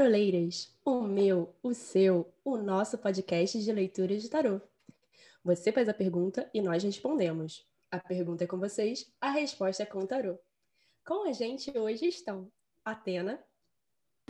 Taroleiras, 0.00 0.74
o 0.82 1.02
meu, 1.02 1.54
o 1.62 1.74
seu, 1.74 2.32
o 2.42 2.56
nosso 2.56 2.96
podcast 2.96 3.62
de 3.62 3.70
leitura 3.70 4.16
de 4.16 4.30
tarô. 4.30 4.58
Você 5.44 5.70
faz 5.70 5.90
a 5.90 5.94
pergunta 5.94 6.50
e 6.54 6.62
nós 6.62 6.82
respondemos. 6.82 7.68
A 7.90 7.98
pergunta 7.98 8.44
é 8.44 8.46
com 8.46 8.58
vocês, 8.58 9.12
a 9.20 9.28
resposta 9.28 9.82
é 9.82 9.86
com 9.86 9.98
o 9.98 10.06
tarô. 10.06 10.38
Com 11.04 11.28
a 11.28 11.32
gente 11.32 11.76
hoje 11.76 12.06
estão 12.06 12.50
Atena, 12.82 13.44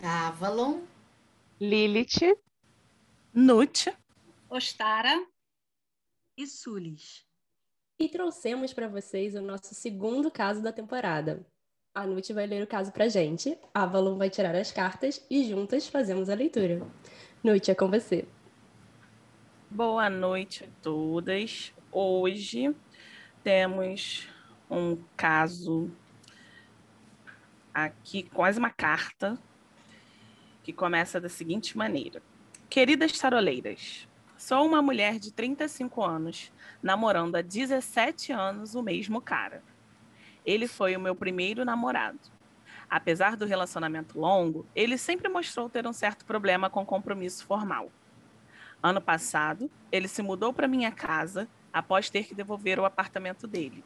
Avalon, 0.03 0.83
Lilith, 1.61 2.37
Nut, 3.33 3.97
Ostara 4.49 5.25
e 6.37 6.49
Sulis. 6.49 7.25
E 7.97 8.09
trouxemos 8.09 8.75
para 8.75 8.89
vocês 8.89 9.37
o 9.37 9.41
nosso 9.41 9.73
segundo 9.73 10.33
caso 10.33 10.61
da 10.61 10.73
temporada. 10.73 11.47
A 12.01 12.33
vai 12.33 12.47
ler 12.47 12.63
o 12.63 12.67
caso 12.67 12.91
pra 12.91 13.09
gente, 13.09 13.59
a 13.75 13.83
Avalon 13.83 14.17
vai 14.17 14.31
tirar 14.31 14.55
as 14.55 14.73
cartas 14.73 15.23
e 15.29 15.45
juntas 15.45 15.87
fazemos 15.87 16.31
a 16.31 16.35
leitura. 16.35 16.81
Nut, 17.45 17.71
é 17.71 17.75
com 17.75 17.91
você. 17.91 18.27
Boa 19.69 20.09
noite 20.09 20.65
a 20.65 20.69
todas. 20.81 21.75
Hoje 21.93 22.75
temos 23.45 24.27
um 24.71 24.97
caso 25.15 25.91
aqui, 27.75 28.23
quase 28.23 28.59
uma 28.59 28.71
carta, 28.71 29.39
que 30.63 30.73
começa 30.73 31.21
da 31.21 31.29
seguinte 31.29 31.77
maneira: 31.77 32.23
Queridas 32.71 33.13
taroleiras, 33.19 34.09
sou 34.39 34.65
uma 34.65 34.81
mulher 34.81 35.19
de 35.19 35.35
35 35.35 36.03
anos, 36.03 36.51
namorando 36.83 37.37
há 37.37 37.43
17 37.43 38.33
anos 38.33 38.75
o 38.75 38.83
mesmo 38.83 39.21
cara. 39.21 39.63
Ele 40.45 40.67
foi 40.67 40.97
o 40.97 41.01
meu 41.01 41.15
primeiro 41.15 41.65
namorado. 41.65 42.19
Apesar 42.89 43.37
do 43.37 43.47
relacionamento 43.47 44.19
longo, 44.19 44.67
ele 44.75 44.99
sempre 44.99 45.29
mostrou 45.29 45.69
ter 45.69 45.87
um 45.87 45.93
certo 45.93 46.25
problema 46.25 46.69
com 46.69 46.85
compromisso 46.85 47.47
formal. 47.47 47.91
Ano 48.83 49.01
passado, 49.01 49.71
ele 49.93 50.09
se 50.09 50.23
mudou 50.23 50.53
para 50.53 50.67
minha 50.67 50.91
casa 50.91 51.49
após 51.73 52.11
ter 52.11 52.25
que 52.25 52.35
devolver 52.35 52.81
o 52.81 52.85
apartamento 52.85 53.47
dele. 53.47 53.85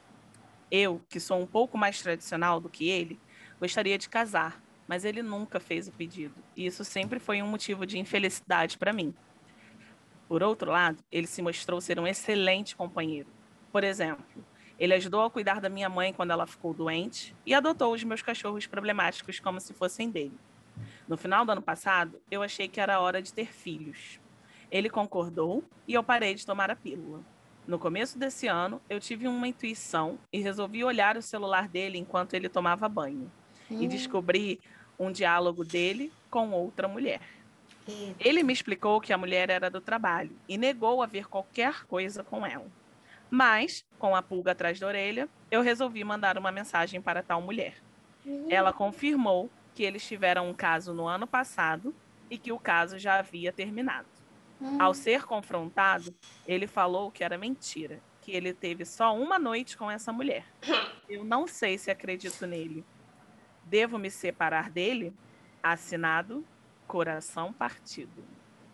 Eu, 0.71 1.03
que 1.09 1.21
sou 1.21 1.41
um 1.41 1.47
pouco 1.47 1.77
mais 1.77 2.01
tradicional 2.01 2.61
do 2.61 2.69
que 2.69 2.89
ele, 2.89 3.21
gostaria 3.61 3.99
de 3.99 4.09
casar, 4.09 4.63
mas 4.89 5.05
ele 5.05 5.23
nunca 5.23 5.61
fez 5.61 5.89
o 5.89 5.93
pedido, 5.93 6.35
e 6.57 6.67
isso 6.67 6.85
sempre 6.85 7.19
foi 7.19 7.43
um 7.43 7.47
motivo 7.47 7.87
de 7.87 7.99
infelicidade 7.99 8.79
para 8.79 8.93
mim. 8.93 9.15
Por 10.29 10.43
outro 10.43 10.71
lado, 10.71 11.03
ele 11.13 11.27
se 11.27 11.43
mostrou 11.43 11.81
ser 11.81 11.99
um 11.99 12.07
excelente 12.07 12.75
companheiro. 12.75 13.29
Por 13.71 13.85
exemplo, 13.85 14.25
ele 14.79 14.95
ajudou 14.95 15.23
a 15.23 15.31
cuidar 15.31 15.61
da 15.61 15.69
minha 15.69 15.89
mãe 15.89 16.13
quando 16.13 16.33
ela 16.33 16.47
ficou 16.47 16.75
doente 16.75 17.35
e 17.47 17.55
adotou 17.55 17.93
os 17.93 18.03
meus 18.03 18.23
cachorros 18.23 18.67
problemáticos 18.67 19.39
como 19.39 19.61
se 19.61 19.73
fossem 19.73 20.11
dele. 20.11 20.39
No 21.07 21.17
final 21.17 21.45
do 21.45 21.53
ano 21.53 21.63
passado, 21.63 22.21
eu 22.31 22.43
achei 22.43 22.67
que 22.67 22.81
era 22.81 23.01
hora 23.01 23.23
de 23.23 23.33
ter 23.33 23.53
filhos. 23.53 24.19
Ele 24.71 24.91
concordou 24.91 25.63
e 25.87 25.95
eu 25.95 26.03
parei 26.03 26.35
de 26.35 26.45
tomar 26.45 26.71
a 26.71 26.77
pílula. 26.77 27.21
No 27.67 27.79
começo 27.79 28.19
desse 28.19 28.47
ano, 28.47 28.81
eu 28.91 29.01
tive 29.01 29.29
uma 29.29 29.49
intuição 29.49 30.19
e 30.33 30.41
resolvi 30.41 30.85
olhar 30.85 31.17
o 31.17 31.23
celular 31.23 31.69
dele 31.69 31.99
enquanto 31.99 32.35
ele 32.35 32.49
tomava 32.49 32.89
banho. 32.89 33.31
Hum. 33.71 33.83
E 33.83 33.89
descobri 33.89 34.61
um 34.99 35.11
diálogo 35.11 35.65
dele 35.65 36.13
com 36.31 36.51
outra 36.51 36.89
mulher. 36.89 37.21
Ele 38.19 38.43
me 38.43 38.53
explicou 38.53 39.01
que 39.01 39.13
a 39.13 39.19
mulher 39.19 39.51
era 39.51 39.71
do 39.71 39.81
trabalho 39.81 40.33
e 40.49 40.57
negou 40.57 41.03
a 41.03 41.07
ver 41.07 41.29
qualquer 41.29 41.85
coisa 41.85 42.25
com 42.25 42.45
ela. 42.45 42.67
Mas, 43.35 43.85
com 43.99 44.15
a 44.15 44.23
pulga 44.23 44.53
atrás 44.53 44.79
da 44.79 44.87
orelha, 44.87 45.29
eu 45.51 45.61
resolvi 45.61 46.05
mandar 46.05 46.39
uma 46.39 46.53
mensagem 46.53 47.03
para 47.03 47.21
tal 47.21 47.43
mulher. 47.43 47.83
Ela 48.49 48.73
confirmou 48.73 49.51
que 49.75 49.83
eles 49.83 50.07
tiveram 50.07 50.49
um 50.49 50.55
caso 50.55 50.95
no 50.95 51.09
ano 51.09 51.27
passado 51.27 51.93
e 52.31 52.39
que 52.39 52.53
o 52.53 52.61
caso 52.61 52.97
já 52.97 53.19
havia 53.19 53.53
terminado. 53.53 54.07
Ao 54.79 54.95
ser 54.95 55.25
confrontado, 55.25 56.15
ele 56.47 56.69
falou 56.69 57.11
que 57.11 57.25
era 57.25 57.37
mentira, 57.37 58.01
que 58.21 58.31
ele 58.31 58.55
teve 58.55 58.85
só 58.85 59.13
uma 59.19 59.37
noite 59.37 59.77
com 59.77 59.91
essa 59.91 60.13
mulher. 60.13 60.47
Eu 61.11 61.25
não 61.25 61.49
sei 61.49 61.77
se 61.77 61.91
acredito 61.91 62.47
nele. 62.47 62.85
Devo 63.65 63.99
me 63.99 64.13
separar 64.13 64.71
dele? 64.71 65.13
Assinado 65.61 66.45
Coração 66.87 67.53
Partido. 67.53 68.25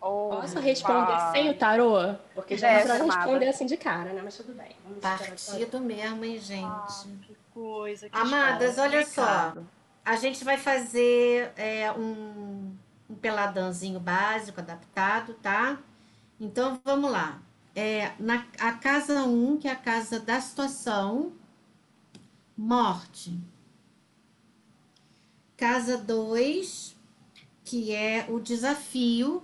Posso 0.01 0.59
responder 0.59 1.31
sem 1.31 1.49
o 1.51 1.53
tarô? 1.53 2.15
Porque 2.33 2.57
já 2.57 2.69
é, 2.69 2.85
não 2.85 3.05
responder 3.05 3.47
assim 3.47 3.67
de 3.67 3.77
cara, 3.77 4.11
né? 4.11 4.21
Mas 4.23 4.35
tudo 4.35 4.51
bem. 4.53 4.75
Vamos 4.83 4.99
Partido 4.99 5.79
mesmo, 5.79 6.25
hein, 6.25 6.39
gente? 6.39 6.65
Ah, 6.65 6.87
que 7.21 7.37
coisa. 7.53 8.09
Que 8.09 8.17
Amadas, 8.17 8.79
olha 8.79 9.05
só. 9.05 9.53
A 10.03 10.15
gente 10.15 10.43
vai 10.43 10.57
fazer 10.57 11.53
é, 11.55 11.91
um, 11.91 12.75
um 13.07 13.15
peladãozinho 13.15 13.99
básico, 13.99 14.59
adaptado, 14.59 15.35
tá? 15.35 15.77
Então, 16.39 16.81
vamos 16.83 17.11
lá. 17.11 17.39
É, 17.75 18.11
na, 18.19 18.43
a 18.59 18.73
casa 18.73 19.23
1, 19.23 19.51
um, 19.53 19.57
que 19.57 19.67
é 19.67 19.71
a 19.71 19.75
casa 19.75 20.19
da 20.19 20.41
situação, 20.41 21.31
morte. 22.57 23.39
Casa 25.55 25.95
2, 25.99 26.97
que 27.63 27.93
é 27.93 28.25
o 28.27 28.39
desafio, 28.39 29.43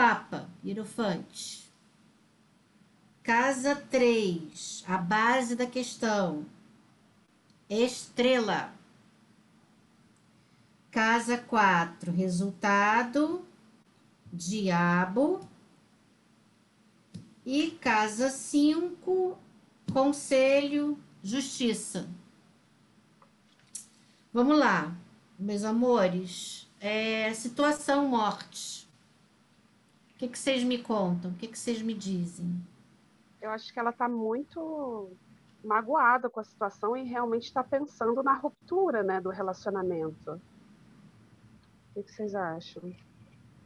Papa, 0.00 0.48
Hierofante. 0.64 1.70
Casa 3.22 3.76
3, 3.76 4.82
a 4.88 4.96
base 4.96 5.54
da 5.54 5.66
questão. 5.66 6.46
Estrela. 7.68 8.72
Casa 10.90 11.36
4, 11.36 12.12
resultado. 12.12 13.44
Diabo. 14.32 15.46
E 17.44 17.72
casa 17.72 18.30
5, 18.30 19.36
conselho, 19.92 20.98
justiça. 21.22 22.08
Vamos 24.32 24.58
lá, 24.58 24.96
meus 25.38 25.62
amores. 25.62 26.66
É, 26.80 27.34
situação 27.34 28.08
morte 28.08 28.79
que, 30.20 30.28
que 30.28 30.38
vocês 30.38 30.62
me 30.62 30.76
contam? 30.76 31.30
O 31.30 31.34
que, 31.34 31.48
que 31.48 31.58
vocês 31.58 31.80
me 31.80 31.94
dizem? 31.94 32.62
Eu 33.40 33.50
acho 33.50 33.72
que 33.72 33.78
ela 33.78 33.88
está 33.88 34.06
muito 34.06 35.10
magoada 35.64 36.28
com 36.28 36.40
a 36.40 36.44
situação 36.44 36.94
e 36.94 37.04
realmente 37.04 37.44
está 37.44 37.64
pensando 37.64 38.22
na 38.22 38.34
ruptura 38.34 39.02
né, 39.02 39.18
do 39.18 39.30
relacionamento. 39.30 40.32
O 40.32 41.94
que, 41.94 42.02
que 42.02 42.12
vocês 42.12 42.34
acham? 42.34 42.94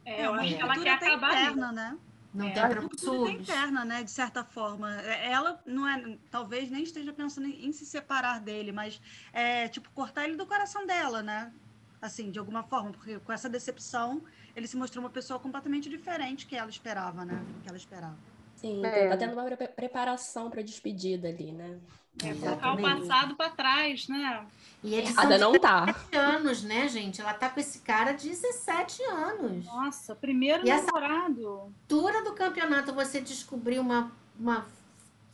É, 0.05 0.27
eu 0.27 0.35
acho 0.35 0.57
que 0.57 0.63
ela 0.63 0.79
quer 0.79 0.91
acabar 0.93 1.33
interna, 1.33 1.73
né? 1.73 1.99
Não 2.33 2.47
é, 2.47 2.53
tem 2.53 2.63
a 2.63 3.31
interna, 3.33 3.85
né? 3.85 4.05
De 4.05 4.11
certa 4.11 4.45
forma, 4.45 5.01
é, 5.03 5.33
ela 5.33 5.61
não 5.67 5.89
é, 5.89 6.19
talvez 6.31 6.71
nem 6.71 6.85
esteja 6.85 7.13
pensando 7.13 7.49
em, 7.49 7.67
em 7.67 7.73
se 7.73 7.85
separar 7.85 8.41
dele, 8.41 8.71
mas 8.71 9.01
é 9.33 9.67
tipo 9.69 9.91
cortar 9.91 10.25
ele 10.25 10.37
do 10.37 10.47
coração 10.47 10.87
dela, 10.87 11.21
né? 11.21 11.53
Assim, 12.01 12.31
de 12.31 12.39
alguma 12.39 12.63
forma, 12.63 12.93
porque 12.93 13.19
com 13.19 13.33
essa 13.33 13.49
decepção 13.49 14.23
ele 14.57 14.67
se 14.67 14.77
mostrou 14.77 15.05
uma 15.05 15.11
pessoa 15.11 15.39
completamente 15.39 15.89
diferente 15.89 16.47
que 16.47 16.57
ela 16.57 16.71
esperava, 16.71 17.25
né? 17.25 17.45
Que 17.63 17.69
ela 17.69 17.79
esperava. 17.79 18.17
Sim, 18.57 18.85
é. 18.85 19.09
tá 19.09 19.17
tendo 19.17 19.33
uma 19.33 19.45
pre 19.45 19.69
preparação 19.69 20.49
para 20.49 20.63
despedida 20.63 21.29
ali, 21.29 21.53
né? 21.53 21.79
É, 22.23 22.33
colocar 22.35 22.75
o 22.75 22.81
passado 22.81 23.35
para 23.35 23.51
trás, 23.51 24.07
né? 24.07 24.47
E 24.83 24.95
eles 24.95 25.11
são 25.11 25.29
não 25.39 25.59
tá. 25.59 25.87
17 25.87 26.17
anos, 26.17 26.63
né, 26.63 26.89
gente? 26.89 27.21
Ela 27.21 27.35
tá 27.35 27.51
com 27.51 27.59
esse 27.59 27.81
cara 27.81 28.13
17 28.13 29.03
anos. 29.03 29.65
Nossa, 29.67 30.15
primeiro 30.15 30.65
e 30.65 30.71
namorado. 30.71 31.75
Essa 31.91 32.23
do 32.23 32.33
campeonato, 32.35 32.93
você 32.93 33.21
descobrir 33.21 33.81
uma, 33.81 34.13
uma 34.39 34.65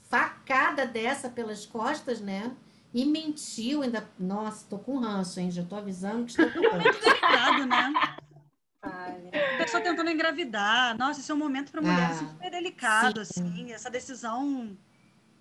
facada 0.08 0.86
dessa 0.86 1.28
pelas 1.28 1.66
costas, 1.66 2.20
né? 2.20 2.50
E 2.94 3.04
mentiu 3.04 3.82
ainda. 3.82 4.08
Nossa, 4.18 4.66
tô 4.68 4.78
com 4.78 4.98
ranço, 4.98 5.38
hein? 5.38 5.50
Já 5.50 5.62
tô 5.62 5.76
avisando 5.76 6.24
que 6.24 6.30
estou 6.30 6.50
com 6.50 6.76
ranço. 6.76 6.88
né? 7.68 8.16
Pessoa 9.70 9.82
tentando 9.82 10.10
engravidar. 10.10 10.98
Nossa, 10.98 11.20
esse 11.20 11.30
é 11.30 11.34
um 11.34 11.38
momento 11.38 11.70
para 11.70 11.80
mulher 11.80 12.10
ah, 12.10 12.14
super 12.14 12.50
delicado, 12.50 13.24
sim. 13.24 13.42
assim. 13.44 13.72
Essa 13.72 13.88
decisão. 13.88 14.76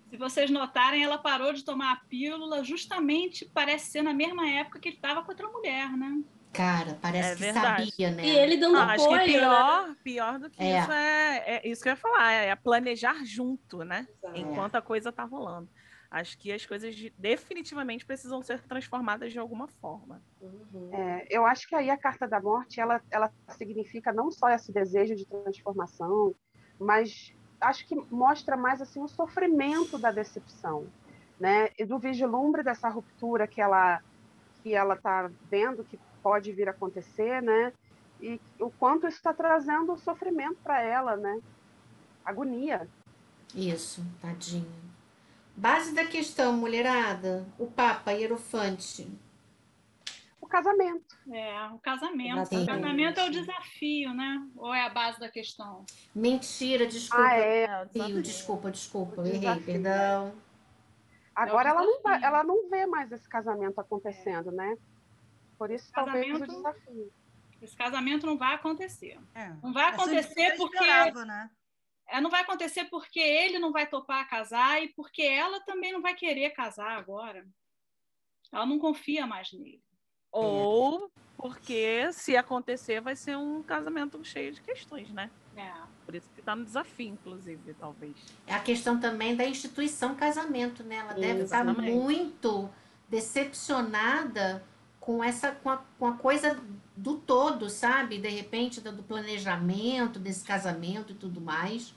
Se 0.08 0.16
vocês 0.16 0.50
notarem, 0.50 1.02
ela 1.02 1.18
parou 1.18 1.52
de 1.52 1.64
tomar 1.64 1.92
a 1.92 1.96
pílula 1.96 2.62
justamente, 2.62 3.44
parece 3.44 3.90
ser 3.90 4.02
na 4.02 4.12
mesma 4.12 4.48
época 4.48 4.78
que 4.78 4.88
ele 4.88 4.96
estava 4.96 5.22
com 5.22 5.30
outra 5.30 5.48
mulher, 5.48 5.90
né? 5.96 6.22
Cara, 6.52 6.98
parece 7.00 7.32
é 7.32 7.34
que 7.34 7.40
verdade. 7.40 7.90
sabia, 7.90 8.10
né? 8.10 8.24
E 8.24 8.30
ele 8.30 8.56
dando 8.56 8.76
ah, 8.76 8.94
apoio. 8.94 9.14
Acho 9.14 9.24
que 9.24 9.38
pior, 9.38 9.88
né? 9.88 9.96
pior 10.02 10.38
do 10.38 10.50
que 10.50 10.62
é. 10.62 10.80
isso 10.80 10.92
é, 10.92 11.36
é, 11.46 11.68
isso 11.68 11.82
que 11.82 11.88
eu 11.88 11.92
ia 11.92 11.96
falar, 11.96 12.32
é 12.32 12.56
planejar 12.56 13.24
junto, 13.24 13.84
né? 13.84 14.06
Enquanto 14.34 14.74
a 14.74 14.82
coisa 14.82 15.12
tá 15.12 15.24
rolando. 15.24 15.68
Acho 16.10 16.36
que 16.38 16.50
as 16.50 16.66
coisas 16.66 16.92
definitivamente 17.16 18.04
precisam 18.04 18.42
ser 18.42 18.60
transformadas 18.62 19.32
de 19.32 19.38
alguma 19.38 19.68
forma. 19.68 20.20
Uhum. 20.40 20.90
É, 20.92 21.26
eu 21.30 21.46
acho 21.46 21.68
que 21.68 21.74
aí 21.76 21.88
a 21.88 21.96
carta 21.96 22.26
da 22.26 22.40
morte 22.40 22.80
ela, 22.80 23.00
ela 23.12 23.32
significa 23.50 24.12
não 24.12 24.28
só 24.28 24.50
esse 24.50 24.72
desejo 24.72 25.14
de 25.14 25.24
transformação, 25.24 26.34
mas 26.80 27.32
acho 27.60 27.86
que 27.86 27.94
mostra 28.10 28.56
mais 28.56 28.82
assim 28.82 29.00
o 29.00 29.06
sofrimento 29.06 29.98
da 29.98 30.10
decepção, 30.10 30.88
né? 31.38 31.68
E 31.78 31.84
do 31.84 32.00
vislumbre 32.00 32.64
dessa 32.64 32.88
ruptura 32.88 33.46
que 33.46 33.60
ela 33.60 34.02
que 34.62 34.74
ela 34.74 34.94
está 34.94 35.30
vendo 35.48 35.84
que 35.84 35.98
pode 36.22 36.52
vir 36.52 36.68
a 36.68 36.72
acontecer, 36.72 37.42
né? 37.42 37.72
E 38.20 38.40
o 38.58 38.70
quanto 38.70 39.06
isso 39.06 39.16
está 39.16 39.32
trazendo 39.32 39.96
sofrimento 39.96 40.58
para 40.62 40.80
ela, 40.80 41.16
né? 41.16 41.40
Agonia. 42.24 42.86
Isso, 43.54 44.04
tadinha. 44.20 44.90
Base 45.56 45.94
da 45.94 46.04
questão, 46.04 46.52
mulherada. 46.52 47.46
O 47.58 47.66
Papa 47.66 48.12
Hierofante. 48.12 49.08
O 50.40 50.46
casamento. 50.46 51.16
É, 51.32 51.66
o 51.68 51.78
casamento. 51.78 52.40
Exatamente. 52.40 52.62
O 52.62 52.66
casamento 52.66 53.20
é 53.20 53.26
o 53.26 53.30
desafio, 53.30 54.14
né? 54.14 54.48
Ou 54.56 54.74
é 54.74 54.86
a 54.86 54.90
base 54.90 55.18
da 55.18 55.28
questão? 55.28 55.84
Mentira, 56.14 56.86
desculpa. 56.86 57.24
Ah, 57.24 57.36
é. 57.36 57.64
É, 57.64 57.84
Desafio, 57.86 58.22
desculpa, 58.22 58.70
desculpa. 58.70 59.26
Errei, 59.26 59.60
perdão. 59.60 60.32
Agora 61.34 61.70
ela 61.70 61.82
não, 61.82 62.00
ela 62.22 62.44
não 62.44 62.68
vê 62.68 62.86
mais 62.86 63.10
esse 63.12 63.28
casamento 63.28 63.80
acontecendo, 63.80 64.50
né? 64.50 64.76
Por 65.60 65.70
isso, 65.70 65.92
talvez, 65.92 66.26
o 66.26 66.38
Casamento- 66.38 66.56
desafio. 66.56 67.12
Esse 67.60 67.76
casamento 67.76 68.24
não 68.26 68.38
vai 68.38 68.54
acontecer. 68.54 69.20
É. 69.34 69.50
Não 69.62 69.74
vai 69.74 69.90
acontecer 69.90 70.56
porque 70.56 70.78
esperava, 70.78 71.26
né? 71.26 71.50
é, 72.08 72.18
não 72.18 72.30
vai 72.30 72.40
acontecer 72.40 72.84
porque 72.86 73.20
ele 73.20 73.58
não 73.58 73.70
vai 73.70 73.86
topar 73.86 74.26
casar 74.26 74.82
e 74.82 74.88
porque 74.94 75.20
ela 75.20 75.60
também 75.60 75.92
não 75.92 76.00
vai 76.00 76.14
querer 76.14 76.48
casar 76.54 76.96
agora. 76.96 77.46
Ela 78.50 78.64
não 78.64 78.78
confia 78.78 79.26
mais 79.26 79.52
nele. 79.52 79.82
Ou 80.32 81.12
porque 81.36 82.10
se 82.14 82.38
acontecer 82.38 83.02
vai 83.02 83.14
ser 83.14 83.36
um 83.36 83.62
casamento 83.62 84.24
cheio 84.24 84.54
de 84.54 84.62
questões, 84.62 85.10
né? 85.10 85.30
É. 85.54 85.70
Por 86.06 86.14
isso 86.14 86.30
que 86.34 86.40
tá 86.40 86.56
no 86.56 86.64
desafio, 86.64 87.08
inclusive, 87.08 87.74
talvez. 87.74 88.16
É 88.46 88.54
a 88.54 88.60
questão 88.60 88.98
também 88.98 89.36
da 89.36 89.44
instituição 89.44 90.14
casamento, 90.14 90.82
né? 90.82 90.96
Ela 90.96 91.12
deve 91.12 91.42
estar 91.42 91.62
Exatamente. 91.62 91.92
muito 91.92 92.70
decepcionada 93.10 94.64
com 95.00 95.24
essa 95.24 95.50
com 95.52 95.70
a, 95.70 95.78
com 95.98 96.06
a 96.06 96.12
coisa 96.12 96.60
do 96.96 97.16
todo, 97.16 97.68
sabe? 97.70 98.18
De 98.18 98.28
repente, 98.28 98.80
do 98.80 99.02
planejamento 99.02 100.18
desse 100.18 100.44
casamento 100.44 101.12
e 101.12 101.14
tudo 101.14 101.40
mais. 101.40 101.94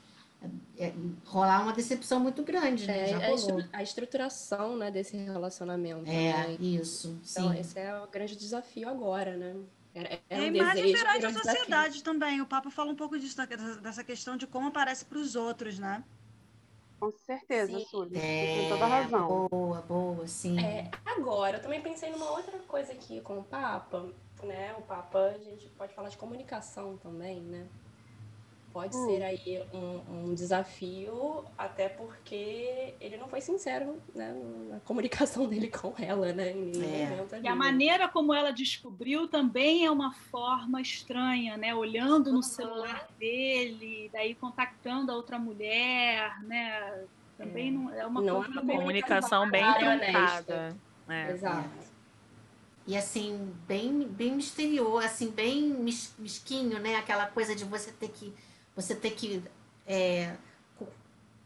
É, 0.76 0.86
é, 0.88 0.94
rolar 1.24 1.62
uma 1.62 1.72
decepção 1.72 2.20
muito 2.20 2.42
grande, 2.42 2.86
né? 2.86 3.04
É, 3.04 3.06
Já 3.08 3.18
a, 3.18 3.32
estru- 3.32 3.64
a 3.72 3.82
estruturação 3.82 4.76
né, 4.76 4.90
desse 4.90 5.16
relacionamento. 5.16 6.02
É, 6.10 6.32
né? 6.48 6.56
isso, 6.60 7.18
Então, 7.30 7.50
sim. 7.52 7.58
esse 7.60 7.78
é 7.78 7.98
o 7.98 8.06
grande 8.08 8.36
desafio 8.36 8.88
agora, 8.88 9.36
né? 9.36 9.54
Era, 9.94 10.08
É 10.14 10.20
era 10.28 10.42
a 10.42 10.44
um 10.44 10.48
imagem 10.48 10.92
perante 10.92 10.96
virou 10.98 11.08
a 11.12 11.14
um 11.14 11.18
desafio. 11.32 11.42
sociedade 11.52 12.02
também. 12.02 12.40
O 12.42 12.46
Papa 12.46 12.70
fala 12.70 12.90
um 12.90 12.96
pouco 12.96 13.18
disso, 13.18 13.36
da- 13.38 13.46
dessa 13.46 14.04
questão 14.04 14.36
de 14.36 14.46
como 14.46 14.68
aparece 14.68 15.04
para 15.06 15.18
os 15.18 15.34
outros, 15.34 15.78
né? 15.78 16.02
Com 17.04 17.12
certeza, 17.18 17.78
Sim. 17.78 17.86
Você 17.90 18.18
É, 18.18 18.46
tem 18.46 18.68
toda 18.68 18.84
a 18.84 18.88
razão. 18.88 19.46
boa, 19.50 19.82
boa, 19.82 20.26
sim. 20.26 20.58
É, 20.58 20.90
agora, 21.04 21.58
eu 21.58 21.62
também 21.62 21.82
pensei 21.82 22.10
numa 22.10 22.30
outra 22.30 22.58
coisa 22.60 22.92
aqui 22.92 23.20
com 23.20 23.40
o 23.40 23.44
Papa, 23.44 24.08
né? 24.42 24.74
O 24.78 24.82
Papa, 24.82 25.18
a 25.34 25.38
gente 25.38 25.68
pode 25.70 25.92
falar 25.94 26.08
de 26.08 26.16
comunicação 26.16 26.96
também, 26.96 27.42
né? 27.42 27.66
Pode 28.74 28.96
Hum. 28.96 29.06
ser 29.06 29.22
aí 29.22 29.62
um, 29.72 30.30
um 30.30 30.34
desafio, 30.34 31.44
até 31.56 31.88
porque 31.88 32.92
ele 33.00 33.16
não 33.16 33.28
foi 33.28 33.40
sincero 33.40 34.02
né, 34.12 34.34
na 34.68 34.80
comunicação 34.80 35.46
dele 35.48 35.68
com 35.68 35.94
ela, 35.96 36.32
né? 36.32 36.50
Em 36.50 36.72
nenhum 36.72 36.82
É. 36.84 37.06
momento 37.10 37.34
ali, 37.36 37.44
E 37.44 37.46
a 37.46 37.52
né? 37.52 37.56
maneira 37.56 38.08
como 38.08 38.34
ela 38.34 38.50
descobriu 38.50 39.28
também 39.28 39.86
é 39.86 39.90
uma 39.92 40.12
forma 40.12 40.80
estranha, 40.80 41.56
né? 41.56 41.72
Olhando 41.72 42.32
no 42.32 42.42
celular 42.42 43.06
dele, 43.16 44.10
daí 44.12 44.34
contactando 44.34 45.12
a 45.12 45.14
outra 45.14 45.38
mulher, 45.38 46.36
né? 46.42 47.06
Também 47.38 47.70
não 47.70 47.90
é 47.94 48.04
uma 48.04 48.20
Não 48.22 48.40
coisa 48.42 48.58
é 48.58 48.60
uma 48.60 48.72
Comunicação 48.78 49.48
bem 49.48 49.62
honesta. 49.62 50.42
truncada. 50.42 50.76
É. 51.08 51.30
Exato. 51.30 51.94
E 52.86 52.96
assim, 52.96 53.54
bem, 53.68 54.02
bem 54.08 54.32
misterioso, 54.32 54.98
assim, 55.06 55.30
bem 55.30 55.62
mes- 55.62 56.12
mesquinho, 56.18 56.80
né? 56.80 56.96
Aquela 56.96 57.26
coisa 57.26 57.54
de 57.54 57.64
você 57.64 57.92
ter 57.92 58.08
que, 58.10 58.34
você 58.74 58.94
ter 58.94 59.10
que 59.10 59.42
é, 59.86 60.34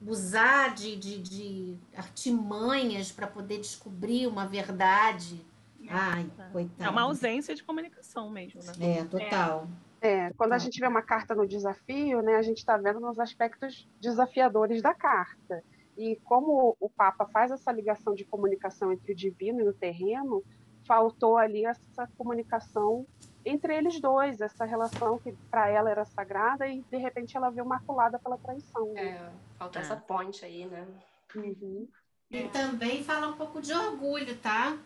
usar 0.06 0.74
de, 0.74 0.96
de, 0.96 1.18
de 1.18 1.78
artimanhas 1.96 3.10
para 3.12 3.26
poder 3.26 3.58
descobrir 3.58 4.26
uma 4.26 4.46
verdade. 4.46 5.44
Ai, 5.88 6.30
coitado. 6.52 6.88
É 6.88 6.90
uma 6.90 7.02
ausência 7.02 7.54
de 7.54 7.62
comunicação 7.64 8.30
mesmo, 8.30 8.60
né? 8.62 8.98
É, 8.98 9.04
total. 9.04 9.68
É, 10.00 10.32
quando 10.34 10.52
a 10.52 10.58
gente 10.58 10.78
vê 10.78 10.86
uma 10.86 11.02
carta 11.02 11.34
no 11.34 11.46
desafio, 11.46 12.22
né, 12.22 12.36
a 12.36 12.42
gente 12.42 12.58
está 12.58 12.76
vendo 12.76 13.00
nos 13.00 13.18
aspectos 13.18 13.88
desafiadores 14.00 14.80
da 14.80 14.94
carta. 14.94 15.62
E 15.96 16.16
como 16.24 16.76
o 16.78 16.88
Papa 16.88 17.26
faz 17.26 17.50
essa 17.50 17.72
ligação 17.72 18.14
de 18.14 18.24
comunicação 18.24 18.92
entre 18.92 19.12
o 19.12 19.16
divino 19.16 19.60
e 19.60 19.68
o 19.68 19.72
terreno, 19.72 20.44
faltou 20.86 21.36
ali 21.36 21.64
essa 21.64 22.08
comunicação 22.16 23.04
entre 23.44 23.74
eles 23.76 24.00
dois, 24.00 24.40
essa 24.40 24.64
relação 24.64 25.18
que 25.18 25.32
para 25.50 25.68
ela 25.68 25.90
era 25.90 26.04
sagrada 26.04 26.66
e 26.66 26.80
de 26.90 26.96
repente 26.96 27.36
ela 27.36 27.50
veio 27.50 27.64
maculada 27.66 28.18
pela 28.18 28.36
traição. 28.38 28.92
né? 28.92 29.02
É, 29.02 29.30
falta 29.58 29.78
É. 29.78 29.82
essa 29.82 29.96
ponte 29.96 30.44
aí, 30.44 30.66
né? 30.66 30.86
Uhum. 31.34 31.88
E 32.30 32.48
também 32.48 33.02
fala 33.02 33.28
um 33.28 33.32
pouco 33.36 33.60
de 33.60 33.72
orgulho, 33.72 34.36
tá? 34.38 34.76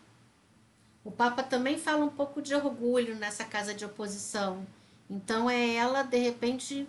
O 1.04 1.10
Papa 1.10 1.42
também 1.42 1.76
fala 1.78 2.04
um 2.04 2.10
pouco 2.10 2.40
de 2.40 2.54
orgulho 2.54 3.16
nessa 3.16 3.44
casa 3.44 3.74
de 3.74 3.84
oposição. 3.84 4.64
Então 5.10 5.50
é 5.50 5.74
ela, 5.74 6.02
de 6.04 6.16
repente, 6.18 6.88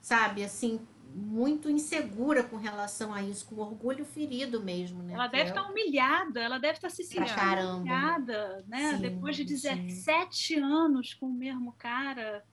sabe, 0.00 0.42
assim, 0.44 0.80
muito 1.14 1.68
insegura 1.70 2.42
com 2.42 2.56
relação 2.56 3.12
a 3.12 3.22
isso, 3.22 3.46
com 3.46 3.56
orgulho 3.56 4.04
ferido 4.04 4.62
mesmo, 4.62 5.02
né? 5.02 5.14
Ela 5.14 5.26
deve 5.26 5.44
é 5.44 5.48
estar 5.48 5.68
humilhada, 5.68 6.40
ela 6.40 6.58
deve 6.58 6.74
estar 6.74 6.90
se 6.90 7.02
Pra 7.14 7.26
sentindo 7.26 7.36
caramba. 7.36 7.76
humilhada, 7.78 8.64
né? 8.66 8.96
Sim, 8.96 9.00
Depois 9.02 9.36
de 9.36 9.46
sim. 9.56 9.68
17 9.86 10.58
anos 10.58 11.14
com 11.14 11.26
o 11.26 11.32
mesmo 11.32 11.72
cara, 11.72 12.44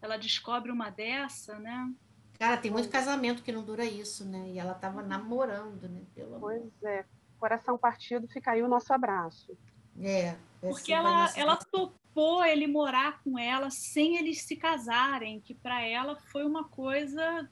ela 0.00 0.16
descobre 0.16 0.70
uma 0.70 0.90
dessa, 0.90 1.58
né? 1.58 1.92
Cara, 2.38 2.56
tem 2.58 2.70
muito 2.70 2.88
casamento 2.88 3.42
que 3.42 3.50
não 3.50 3.64
dura 3.64 3.84
isso, 3.84 4.24
né? 4.24 4.50
E 4.50 4.58
ela 4.58 4.74
tava 4.74 5.02
namorando, 5.02 5.88
né? 5.88 6.02
Pelo 6.14 6.36
amor. 6.36 6.52
Pois 6.60 6.82
é. 6.82 7.04
Coração 7.38 7.78
partido, 7.78 8.28
fica 8.28 8.52
aí 8.52 8.62
o 8.62 8.68
nosso 8.68 8.92
abraço. 8.92 9.56
É. 10.00 10.36
Porque 10.60 10.92
essa 10.92 11.02
vai 11.02 11.12
ela, 11.12 11.32
ela 11.36 11.56
topou 11.56 12.44
ele 12.44 12.66
morar 12.66 13.22
com 13.22 13.38
ela 13.38 13.70
sem 13.70 14.16
eles 14.16 14.42
se 14.42 14.56
casarem, 14.56 15.40
que 15.40 15.54
para 15.54 15.82
ela 15.82 16.16
foi 16.16 16.44
uma 16.44 16.64
coisa 16.64 17.48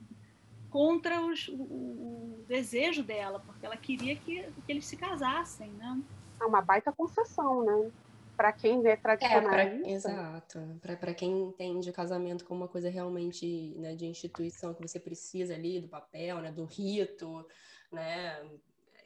contra 0.75 1.21
os- 1.25 1.47
o, 1.47 1.63
o- 1.63 2.45
desejo 2.49 3.05
dela, 3.05 3.39
porque 3.39 3.65
ela 3.65 3.77
queria 3.77 4.17
que, 4.17 4.43
que 4.43 4.73
eles 4.73 4.87
se 4.87 4.97
casassem, 4.97 5.71
né? 5.71 6.03
É 6.43 6.45
uma 6.45 6.61
baita 6.61 6.91
concessão, 6.93 7.65
né? 7.65 7.93
Para 8.37 8.53
quem 8.53 8.85
é 8.85 8.91
É, 8.91 8.97
pra, 8.99 9.17
tradicionalista. 9.17 9.89
exato. 9.89 10.59
Para 10.99 11.15
quem 11.15 11.43
entende 11.45 11.89
o 11.89 11.93
casamento 11.93 12.45
como 12.45 12.63
uma 12.63 12.69
coisa 12.69 12.91
realmente 12.91 13.79
né, 13.79 13.95
de 13.95 14.05
instituição 14.07 14.75
que 14.75 14.83
você 14.83 14.99
precisa 14.99 15.55
ali 15.55 15.81
do 15.81 15.87
papel, 15.87 16.41
né, 16.41 16.51
do 16.51 16.65
rito, 16.65 17.47
né? 17.93 18.45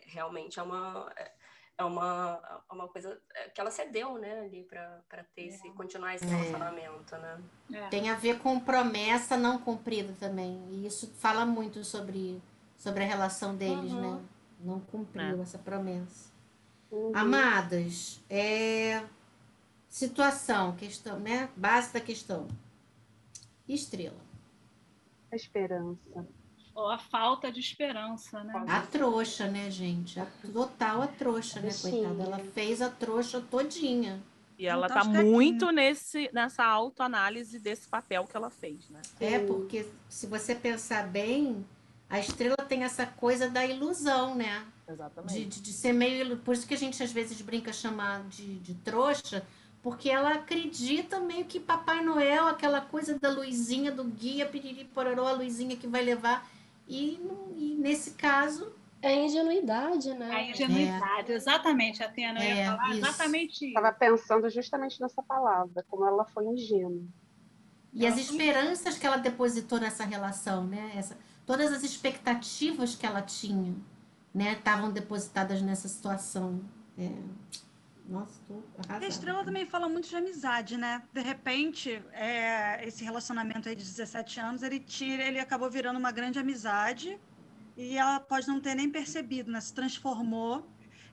Realmente 0.06 0.58
é 0.58 0.62
uma 0.62 1.12
é 1.78 1.84
uma, 1.84 2.60
é 2.68 2.74
uma 2.74 2.88
coisa 2.88 3.20
que 3.54 3.60
ela 3.60 3.70
cedeu, 3.70 4.18
né, 4.18 4.40
ali 4.40 4.64
para 4.64 5.24
ter 5.34 5.46
esse 5.46 5.70
continuar 5.70 6.16
esse 6.16 6.24
É. 6.24 6.28
relacionamento, 6.28 7.16
né? 7.16 7.40
É. 7.72 7.88
Tem 7.88 8.10
a 8.10 8.14
ver 8.16 8.40
com 8.40 8.58
promessa 8.58 9.36
não 9.36 9.58
cumprida 9.58 10.12
também. 10.18 10.60
E 10.70 10.86
isso 10.86 11.06
fala 11.18 11.46
muito 11.46 11.84
sobre, 11.84 12.42
sobre 12.76 13.04
a 13.04 13.06
relação 13.06 13.54
deles, 13.56 13.92
Uhum. 13.92 14.16
né? 14.16 14.24
Não 14.60 14.80
cumpriu 14.80 15.40
essa 15.40 15.56
promessa. 15.56 16.28
Uhum. 16.90 17.12
Amadas, 17.14 18.20
é... 18.28 19.04
situação, 19.88 20.74
questão, 20.74 21.20
né? 21.20 21.48
Base 21.56 21.92
da 21.92 22.00
questão. 22.00 22.48
Estrela. 23.68 24.18
A 25.30 25.36
esperança. 25.36 26.26
Ou 26.78 26.88
a 26.88 26.96
falta 26.96 27.50
de 27.50 27.58
esperança, 27.58 28.44
né? 28.44 28.52
A 28.68 28.82
trouxa, 28.82 29.48
né, 29.48 29.68
gente? 29.68 30.20
A 30.20 30.26
total 30.52 31.02
a 31.02 31.06
trouxa, 31.08 31.60
né, 31.60 31.70
coitada? 31.82 32.22
Ela 32.22 32.38
fez 32.38 32.80
a 32.80 32.88
trouxa 32.88 33.40
todinha. 33.40 34.22
E 34.56 34.64
ela 34.64 34.86
Juntar 34.86 35.02
tá 35.02 35.08
muito 35.08 35.72
nesse, 35.72 36.30
nessa 36.32 36.64
autoanálise 36.64 37.58
desse 37.58 37.88
papel 37.88 38.24
que 38.26 38.36
ela 38.36 38.48
fez, 38.48 38.88
né? 38.90 39.02
É, 39.18 39.40
porque 39.40 39.86
se 40.08 40.28
você 40.28 40.54
pensar 40.54 41.08
bem, 41.08 41.66
a 42.08 42.20
estrela 42.20 42.56
tem 42.56 42.84
essa 42.84 43.04
coisa 43.04 43.50
da 43.50 43.66
ilusão, 43.66 44.36
né? 44.36 44.64
De, 44.86 44.92
Exatamente. 44.92 45.44
de, 45.46 45.60
de 45.60 45.72
ser 45.72 45.92
meio. 45.92 46.36
Por 46.38 46.54
isso 46.54 46.66
que 46.66 46.74
a 46.74 46.78
gente 46.78 47.02
às 47.02 47.10
vezes 47.10 47.40
brinca 47.40 47.72
chamar 47.72 48.22
de, 48.28 48.60
de 48.60 48.74
trouxa, 48.74 49.44
porque 49.82 50.08
ela 50.08 50.34
acredita 50.34 51.18
meio 51.18 51.44
que 51.44 51.58
Papai 51.58 52.04
Noel, 52.04 52.46
aquela 52.46 52.80
coisa 52.80 53.18
da 53.18 53.30
luzinha, 53.30 53.90
do 53.90 54.04
guia, 54.04 54.46
piriri, 54.46 54.84
pororó, 54.84 55.26
a 55.26 55.32
luzinha 55.32 55.76
que 55.76 55.88
vai 55.88 56.04
levar. 56.04 56.48
E, 56.88 57.20
e 57.56 57.76
nesse 57.78 58.12
caso, 58.12 58.72
É 59.00 59.14
ingenuidade, 59.14 60.10
A 60.10 60.14
né? 60.14 60.50
ingenuidade, 60.50 61.30
exatamente, 61.32 62.02
Atena, 62.02 62.40
eu 62.40 62.50
É, 62.50 62.56
ia 62.64 62.70
falar 62.72 62.88
isso. 62.88 62.98
exatamente 62.98 63.52
isso. 63.54 63.64
Estava 63.66 63.92
pensando 63.92 64.50
justamente 64.50 65.00
nessa 65.00 65.22
palavra, 65.22 65.84
como 65.88 66.04
ela 66.06 66.24
foi 66.24 66.46
ingênua. 66.46 67.02
E 67.92 68.06
as 68.06 68.18
esperanças 68.18 68.98
que 68.98 69.06
ela 69.06 69.16
depositou 69.18 69.78
nessa 69.80 70.04
relação, 70.04 70.66
né? 70.66 70.92
Essa, 70.96 71.16
todas 71.46 71.72
as 71.72 71.82
expectativas 71.84 72.94
que 72.94 73.06
ela 73.06 73.22
tinha, 73.22 73.74
né? 74.34 74.52
Estavam 74.54 74.90
depositadas 74.90 75.62
nessa 75.62 75.88
situação. 75.88 76.60
É, 76.98 77.10
Nossa, 78.08 78.40
tô 78.48 78.62
A 78.88 79.06
estrela 79.06 79.44
também 79.44 79.66
fala 79.66 79.86
muito 79.86 80.08
de 80.08 80.16
amizade, 80.16 80.78
né? 80.78 81.02
De 81.12 81.20
repente, 81.20 82.02
é, 82.12 82.86
esse 82.86 83.04
relacionamento 83.04 83.68
aí 83.68 83.76
de 83.76 83.84
17 83.84 84.40
anos, 84.40 84.62
ele 84.62 84.80
tira, 84.80 85.22
ele 85.22 85.38
acabou 85.38 85.70
virando 85.70 85.98
uma 85.98 86.10
grande 86.10 86.38
amizade 86.38 87.20
e 87.76 87.98
ela 87.98 88.18
pode 88.18 88.48
não 88.48 88.60
ter 88.60 88.74
nem 88.74 88.88
percebido, 88.88 89.50
né? 89.50 89.60
Se 89.60 89.74
transformou 89.74 90.66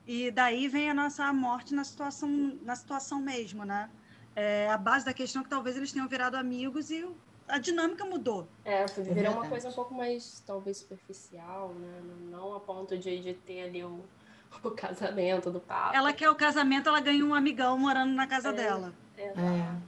e 0.07 0.31
daí 0.31 0.69
vem 0.69 0.89
a 0.89 0.93
nossa 0.93 1.31
morte 1.33 1.73
na 1.73 1.83
situação, 1.83 2.57
na 2.61 2.75
situação 2.75 3.19
mesmo, 3.19 3.65
né? 3.65 3.89
É, 4.33 4.69
a 4.69 4.77
base 4.77 5.03
da 5.03 5.13
questão 5.13 5.41
é 5.41 5.43
que 5.43 5.49
talvez 5.49 5.75
eles 5.75 5.91
tenham 5.91 6.07
virado 6.07 6.35
amigos 6.35 6.89
e 6.91 7.05
a 7.47 7.57
dinâmica 7.57 8.05
mudou. 8.05 8.47
É, 8.63 8.85
virou 8.85 9.33
uma 9.33 9.47
coisa 9.49 9.67
um 9.67 9.73
pouco 9.73 9.93
mais, 9.93 10.41
talvez, 10.45 10.77
superficial, 10.77 11.73
né? 11.73 12.01
Não 12.29 12.55
a 12.55 12.59
ponto 12.61 12.97
de, 12.97 13.19
de 13.19 13.33
ter 13.33 13.63
ali 13.63 13.83
o, 13.83 14.03
o 14.63 14.71
casamento 14.71 15.51
do 15.51 15.59
Papa. 15.59 15.95
Ela 15.95 16.13
quer 16.13 16.29
o 16.29 16.35
casamento, 16.35 16.89
ela 16.89 16.99
ganha 16.99 17.23
um 17.25 17.33
amigão 17.33 17.77
morando 17.77 18.13
na 18.13 18.27
casa 18.27 18.49
É. 18.49 18.53
dela. 18.53 18.93
É, 19.17 19.31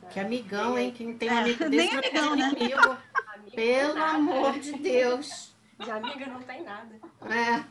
que 0.09 0.19
amigão, 0.21 0.77
hein? 0.79 0.91
Quem 0.95 1.13
tem 1.13 1.29
um 1.29 1.33
É, 1.33 1.39
amigo 1.41 1.63
nem 1.67 1.69
desse 1.99 2.13
não 2.13 2.33
amigão, 2.33 2.35
né? 2.35 2.43
Amiga 2.45 2.97
Pelo 3.55 3.93
nada. 3.95 4.11
amor 4.15 4.59
de 4.59 4.71
Deus. 4.73 5.55
De 5.79 5.91
amiga 5.91 6.25
não 6.27 6.39
tem 6.41 6.63
nada. 6.63 6.95
É. 7.29 7.63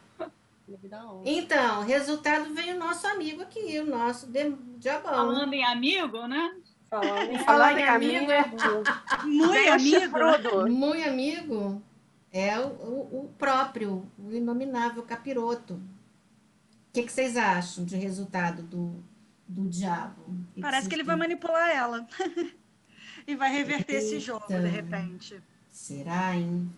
Então, 1.24 1.82
resultado 1.84 2.52
veio 2.52 2.74
o 2.74 2.78
nosso 2.78 3.06
amigo 3.06 3.42
aqui, 3.42 3.78
o 3.80 3.86
nosso 3.86 4.26
diabão. 4.78 5.12
Falando 5.14 5.52
em 5.54 5.64
amigo, 5.64 6.26
né? 6.26 6.54
Falando 6.90 7.32
em 7.32 7.38
Falando 7.38 7.78
em 7.78 7.88
amigo, 7.88 8.30
amigo, 8.32 8.82
Muito 9.24 9.72
amigo. 9.72 10.68
Muito 10.68 11.08
amigo 11.08 11.82
é 12.32 12.58
o, 12.58 12.66
o- 12.66 13.20
o 13.24 13.34
próprio, 13.38 14.10
o 14.18 14.32
inominável 14.32 15.02
capiroto. 15.04 15.80
O 16.96 16.98
que, 16.98 17.04
que 17.04 17.12
vocês 17.12 17.36
acham 17.36 17.84
de 17.84 17.94
resultado 17.94 18.62
do, 18.62 19.04
do 19.46 19.68
diabo? 19.68 20.14
que 20.54 20.62
Parece 20.62 20.88
que 20.88 20.94
ele 20.94 21.02
vai 21.02 21.14
manipular 21.14 21.68
ela. 21.68 22.08
e 23.28 23.36
vai 23.36 23.52
reverter 23.52 23.96
esse 23.96 24.14
Eita. 24.14 24.20
jogo, 24.20 24.46
de 24.46 24.66
repente. 24.66 25.42
Será, 25.70 26.34
hein? 26.34 26.72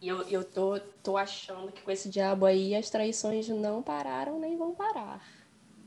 E 0.00 0.08
eu, 0.08 0.22
eu 0.22 0.42
tô, 0.42 0.80
tô 1.04 1.16
achando 1.16 1.70
que 1.70 1.82
com 1.82 1.90
esse 1.92 2.08
diabo 2.08 2.46
aí 2.46 2.74
as 2.74 2.90
traições 2.90 3.48
não 3.48 3.80
pararam 3.80 4.40
nem 4.40 4.56
vão 4.56 4.74
parar. 4.74 5.24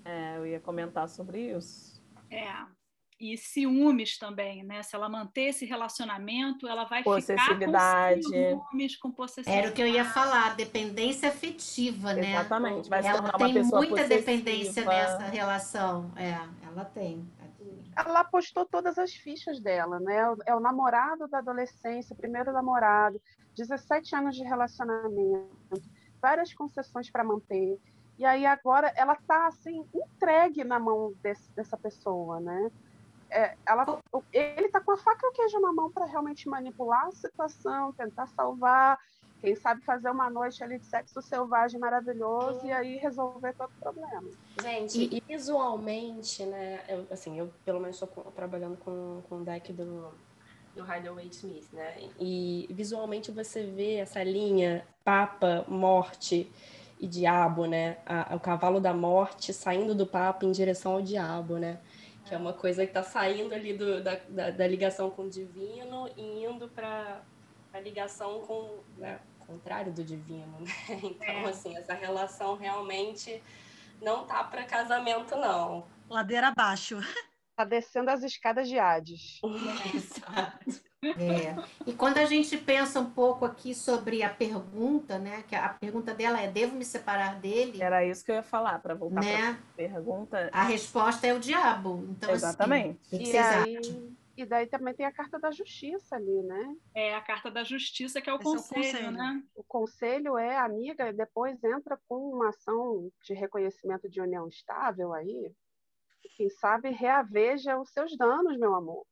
É, 0.06 0.38
eu 0.38 0.48
ia 0.48 0.62
comentar 0.62 1.10
sobre 1.10 1.52
isso. 1.52 2.02
É. 2.32 2.48
E 3.20 3.36
ciúmes 3.36 4.20
também, 4.20 4.64
né? 4.64 4.84
Se 4.84 4.96
ela 4.96 5.10
manter 5.10 5.46
esse 5.50 5.66
relacionamento, 5.66 6.68
ela 6.68 6.84
vai 6.84 7.00
ficar 7.00 7.04
com 7.04 7.16
Possessividade. 7.16 8.22
ciúmes, 8.24 8.96
com 8.96 9.12
possessividade. 9.12 9.60
Era 9.64 9.72
o 9.72 9.74
que 9.74 9.82
eu 9.82 9.88
ia 9.88 10.06
falar, 10.06 10.56
dependência 10.56 11.30
afetiva, 11.30 12.14
né? 12.14 12.34
Exatamente. 12.34 12.88
Vai 12.90 13.02
se 13.02 13.08
Ela 13.10 13.18
tornar 13.24 13.38
uma 13.38 13.46
tem 13.46 13.54
pessoa 13.56 13.82
muita 13.82 13.96
possessiva. 14.04 14.20
dependência 14.20 14.86
nessa 14.86 15.24
relação. 15.26 16.12
É, 16.16 16.38
ela 16.68 16.86
tem. 16.86 17.28
ela 17.96 18.20
apostou 18.20 18.66
todas 18.68 19.00
as 19.00 19.12
fichas 19.14 19.60
dela, 19.60 20.00
né? 20.00 20.16
É 20.46 20.54
o 20.56 20.60
namorado 20.60 21.28
da 21.28 21.40
adolescência, 21.40 22.16
primeiro 22.16 22.54
namorado, 22.54 23.20
17 23.56 24.16
anos 24.16 24.36
de 24.36 24.44
relacionamento, 24.44 25.50
várias 26.22 26.54
concessões 26.54 27.10
para 27.10 27.24
manter. 27.24 27.80
E 28.20 28.26
aí 28.26 28.46
agora 28.46 28.92
ela 28.96 29.16
tá 29.16 29.48
assim 29.48 29.84
entregue 29.94 30.64
na 30.64 30.80
mão 30.80 31.14
desse- 31.24 31.52
dessa 31.54 31.76
pessoa, 31.78 32.40
né? 32.40 32.72
É, 33.32 33.56
ela, 33.68 34.00
ele 34.32 34.70
tá 34.70 34.80
com 34.80 34.92
a 34.92 34.98
faca 34.98 35.20
e 35.26 35.30
o 35.30 35.34
queijo 35.34 35.60
na 35.60 35.74
mão 35.74 35.92
para 35.92 36.06
realmente 36.06 36.48
manipular 36.50 37.06
a 37.08 37.12
situação, 37.12 37.94
tentar 37.94 38.28
salvar, 38.28 38.98
quem 39.42 39.56
sabe 39.56 39.84
fazer 39.84 40.10
uma 40.10 40.30
noite 40.30 40.64
ali 40.64 40.80
de 40.80 40.86
sexo 40.86 41.22
selvagem 41.22 41.80
maravilhoso 41.80 42.66
e 42.66 42.72
aí 42.72 42.98
resolver 42.98 43.54
todo 43.54 43.70
o 43.70 43.80
problema. 43.80 44.30
Gente, 44.60 45.10
e 45.16 45.22
visualmente, 45.28 46.44
né? 46.46 46.84
Eu, 46.88 47.06
assim, 47.12 47.38
eu 47.38 47.48
pelo 47.64 47.80
menos 47.80 48.02
estou 48.02 48.24
trabalhando 48.32 48.78
com, 48.78 49.22
com 49.30 49.38
o 49.42 49.44
deck 49.44 49.72
do, 49.72 50.12
do 50.76 50.84
Hideaway 50.84 51.28
Smith, 51.28 51.72
né? 51.74 51.94
E 52.20 52.68
visualmente 52.72 53.32
você 53.32 53.64
vê 53.66 53.98
essa 53.98 54.24
linha 54.24 54.88
Papa, 55.04 55.64
Morte 55.68 56.52
e 57.00 57.08
Diabo, 57.08 57.66
né? 57.66 57.98
A- 58.06 58.36
o 58.36 58.40
cavalo 58.40 58.80
da 58.80 58.94
morte 58.94 59.54
saindo 59.54 59.94
do 59.94 60.08
Papa 60.08 60.44
em 60.46 60.52
direção 60.52 60.94
ao 60.94 61.02
Diabo, 61.02 61.58
né? 61.58 61.80
Que 62.28 62.36
é 62.36 62.38
uma 62.38 62.54
coisa 62.54 62.84
que 62.84 62.90
está 62.90 63.04
saindo 63.04 63.54
ali 63.54 63.74
do, 63.74 64.04
da, 64.04 64.16
da, 64.28 64.50
da 64.52 64.68
ligação 64.68 65.10
com 65.10 65.24
o 65.24 65.30
divino 65.30 66.10
e 66.18 66.44
indo 66.46 66.68
para 66.68 67.22
a 67.74 67.80
ligação 67.80 68.42
com 68.42 68.80
né, 68.98 69.20
o 69.42 69.46
contrário 69.46 69.94
do 69.94 70.04
divino, 70.04 70.60
né? 70.60 70.68
Então, 71.04 71.26
É. 71.26 71.50
assim, 71.50 71.76
essa 71.78 71.94
relação 71.94 72.56
realmente 72.56 73.42
não 74.02 74.26
tá 74.26 74.44
para 74.44 74.64
casamento, 74.66 75.36
não. 75.36 75.88
Ladeira 76.10 76.50
abaixo. 76.50 77.00
Tá 77.56 77.64
descendo 77.66 78.12
as 78.12 78.24
escadas 78.24 78.68
de 78.68 78.78
Hades. 78.78 79.40
Exato. 79.96 80.87
É. 81.04 81.56
E 81.86 81.94
quando 81.94 82.18
a 82.18 82.26
gente 82.26 82.58
pensa 82.58 83.00
um 83.00 83.10
pouco 83.12 83.46
aqui 83.46 83.76
sobre 83.76 84.24
a 84.24 84.30
pergunta, 84.34 85.20
né? 85.20 85.44
Que 85.48 85.56
a 85.56 85.70
pergunta 85.70 86.14
dela 86.14 86.42
é: 86.42 86.48
devo 86.50 86.76
me 86.76 86.84
separar 86.84 87.40
dele? 87.40 87.82
Era 87.84 88.04
isso 88.04 88.26
que 88.26 88.32
eu 88.32 88.36
ia 88.36 88.44
falar, 88.44 88.80
para 88.80 88.96
voltar 88.96 89.22
para 89.22 89.30
Né? 89.30 89.50
a 89.50 89.76
pergunta. 89.76 90.50
A 90.52 90.64
resposta 90.64 91.28
é 91.28 91.34
o 91.34 91.40
diabo. 91.40 92.04
Então, 92.10 92.30
assim, 92.30 92.46
Exatamente. 92.46 92.98
o 93.06 93.10
que, 93.10 93.20
que 93.20 93.32
E 93.32 93.38
aí, 93.38 93.78
acham? 93.78 94.18
e 94.36 94.46
daí 94.46 94.66
também 94.66 94.94
tem 94.96 95.06
a 95.06 95.12
carta 95.12 95.40
da 95.40 95.52
justiça 95.52 96.16
ali, 96.16 96.42
né? 96.44 96.76
É 96.96 97.14
a 97.14 97.22
carta 97.22 97.52
da 97.52 97.64
justiça, 97.64 98.20
que 98.20 98.30
é 98.30 98.34
o 98.34 98.38
Esse 98.38 98.46
é 98.46 98.50
o 98.50 98.54
conselho, 98.54 98.82
conselho. 98.82 99.12
né? 99.12 99.44
O 99.56 99.64
conselho 99.64 100.38
é 100.38 100.58
amiga, 100.58 101.10
e 101.10 101.14
depois 101.14 101.64
entra 101.64 102.00
com 102.10 102.16
uma 102.32 102.50
ação 102.50 103.12
de 103.24 103.36
reconhecimento 103.36 104.10
de 104.10 104.20
união 104.20 104.48
estável 104.48 105.14
aí. 105.14 105.54
Quem 106.36 106.50
sabe 106.50 106.90
reaveja 106.90 107.80
os 107.80 107.90
seus 107.92 108.18
danos, 108.18 108.58
meu 108.58 108.74
amor. 108.76 109.06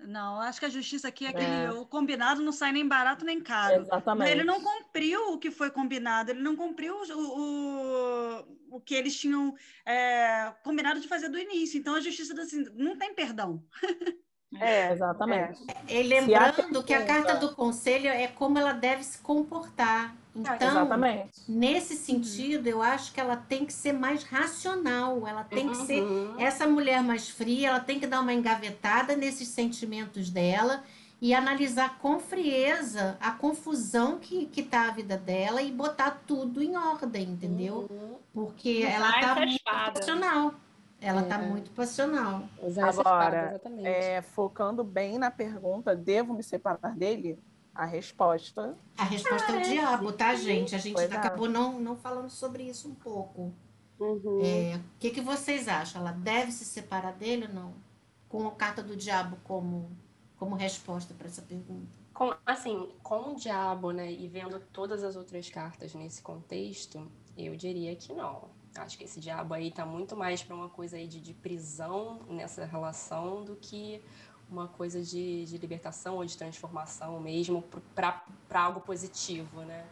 Não, 0.00 0.40
acho 0.40 0.60
que 0.60 0.66
a 0.66 0.70
justiça 0.70 1.08
aqui 1.08 1.24
é 1.24 1.28
É. 1.28 1.30
aquele. 1.30 1.78
O 1.78 1.86
combinado 1.86 2.42
não 2.42 2.52
sai 2.52 2.72
nem 2.72 2.86
barato 2.86 3.24
nem 3.24 3.40
caro. 3.40 3.82
Exatamente. 3.82 4.30
Ele 4.30 4.44
não 4.44 4.60
cumpriu 4.60 5.32
o 5.32 5.38
que 5.38 5.50
foi 5.50 5.70
combinado, 5.70 6.30
ele 6.30 6.42
não 6.42 6.56
cumpriu 6.56 6.94
o, 6.94 7.18
o, 7.18 8.76
o 8.76 8.80
que 8.80 8.94
eles 8.94 9.18
tinham 9.18 9.54
é, 9.86 10.52
combinado 10.62 11.00
de 11.00 11.08
fazer 11.08 11.28
do 11.28 11.38
início. 11.38 11.78
Então 11.78 11.94
a 11.94 12.00
justiça 12.00 12.38
assim, 12.40 12.64
não 12.74 12.96
tem 12.96 13.14
perdão. 13.14 13.62
É, 14.60 14.92
Exatamente. 14.92 15.60
E 15.88 16.02
lembrando 16.02 16.78
a 16.78 16.84
que 16.84 16.94
a 16.94 17.04
carta 17.04 17.34
do 17.34 17.54
conselho 17.54 18.08
é 18.08 18.28
como 18.28 18.58
ela 18.58 18.72
deve 18.72 19.02
se 19.02 19.18
comportar. 19.18 20.14
Então, 20.36 20.56
Exatamente. 20.56 21.30
nesse 21.48 21.94
sentido, 21.96 22.66
eu 22.66 22.82
acho 22.82 23.12
que 23.12 23.20
ela 23.20 23.36
tem 23.36 23.64
que 23.64 23.72
ser 23.72 23.92
mais 23.92 24.24
racional. 24.24 25.26
Ela 25.26 25.44
tem 25.44 25.68
que 25.68 25.76
ser 25.76 26.02
Uhum. 26.02 26.34
essa 26.40 26.66
mulher 26.66 27.02
mais 27.02 27.28
fria, 27.28 27.68
ela 27.68 27.80
tem 27.80 28.00
que 28.00 28.06
dar 28.06 28.20
uma 28.20 28.32
engavetada 28.32 29.14
nesses 29.16 29.46
sentimentos 29.48 30.30
dela 30.30 30.82
e 31.22 31.32
analisar 31.32 31.98
com 32.00 32.18
frieza 32.18 33.16
a 33.20 33.30
confusão 33.30 34.18
que, 34.18 34.46
que 34.46 34.62
tá 34.62 34.88
a 34.88 34.90
vida 34.90 35.16
dela 35.16 35.62
e 35.62 35.70
botar 35.70 36.22
tudo 36.26 36.60
em 36.62 36.76
ordem, 36.76 37.30
entendeu? 37.30 37.86
Uhum. 37.88 38.16
Porque 38.34 38.84
ela 38.86 39.12
tá 39.12 39.18
essa 39.20 39.34
muito 39.36 39.52
espada. 39.56 39.92
passional. 40.00 40.54
Ela 41.00 41.22
tá 41.22 41.36
É. 41.36 41.46
muito 41.46 41.70
passional. 41.70 42.42
Usar 42.62 42.88
Agora, 42.88 43.52
espada. 43.56 43.88
É, 43.88 44.20
focando 44.22 44.82
bem 44.82 45.16
na 45.18 45.30
pergunta, 45.30 45.94
devo 45.94 46.34
me 46.34 46.42
separar 46.42 46.94
dele? 46.96 47.38
A 47.74 47.84
resposta 47.84 48.76
A 48.96 49.04
resposta 49.04 49.52
é 49.52 49.58
o 49.58 49.62
diabo, 49.62 50.12
tá, 50.12 50.34
gente? 50.34 50.74
A 50.74 50.78
gente 50.78 50.94
Pois 50.94 51.10
é. 51.10 51.16
acabou 51.16 51.48
não, 51.48 51.80
não 51.80 51.96
falando 51.96 52.30
sobre 52.30 52.62
isso 52.62 52.88
um 52.88 52.94
pouco. 52.94 53.52
uhum. 53.98 54.40
É, 54.44 54.76
o 54.76 54.98
que, 54.98 55.10
que 55.10 55.20
vocês 55.20 55.66
acham? 55.68 56.00
Ela 56.00 56.12
deve 56.12 56.52
se 56.52 56.64
separar 56.64 57.12
dele 57.12 57.46
ou 57.48 57.52
não? 57.54 57.74
Com 58.28 58.46
a 58.46 58.52
carta 58.52 58.82
do 58.82 58.96
diabo 58.96 59.36
como, 59.44 59.90
como 60.36 60.54
resposta 60.54 61.14
para 61.14 61.26
essa 61.26 61.42
pergunta. 61.42 61.98
Com, 62.12 62.32
assim, 62.46 62.92
com 63.02 63.32
o 63.32 63.34
diabo, 63.36 63.90
né, 63.90 64.10
e 64.12 64.28
vendo 64.28 64.60
todas 64.72 65.02
as 65.02 65.16
outras 65.16 65.50
cartas 65.50 65.94
nesse 65.94 66.22
contexto, 66.22 67.10
eu 67.36 67.56
diria 67.56 67.94
que 67.96 68.12
não. 68.12 68.48
Acho 68.76 68.98
que 68.98 69.04
esse 69.04 69.20
diabo 69.20 69.54
aí 69.54 69.70
tá 69.70 69.84
muito 69.86 70.16
mais 70.16 70.42
para 70.42 70.54
uma 70.54 70.68
coisa 70.68 70.96
aí 70.96 71.06
de, 71.06 71.20
de 71.20 71.32
prisão 71.34 72.20
nessa 72.28 72.64
relação 72.64 73.44
do 73.44 73.54
que 73.56 74.00
uma 74.48 74.68
coisa 74.68 75.02
de, 75.02 75.44
de 75.44 75.58
libertação 75.58 76.16
ou 76.16 76.24
de 76.24 76.36
transformação 76.36 77.20
mesmo 77.20 77.62
para 77.94 78.60
algo 78.62 78.80
positivo, 78.80 79.62
né? 79.64 79.90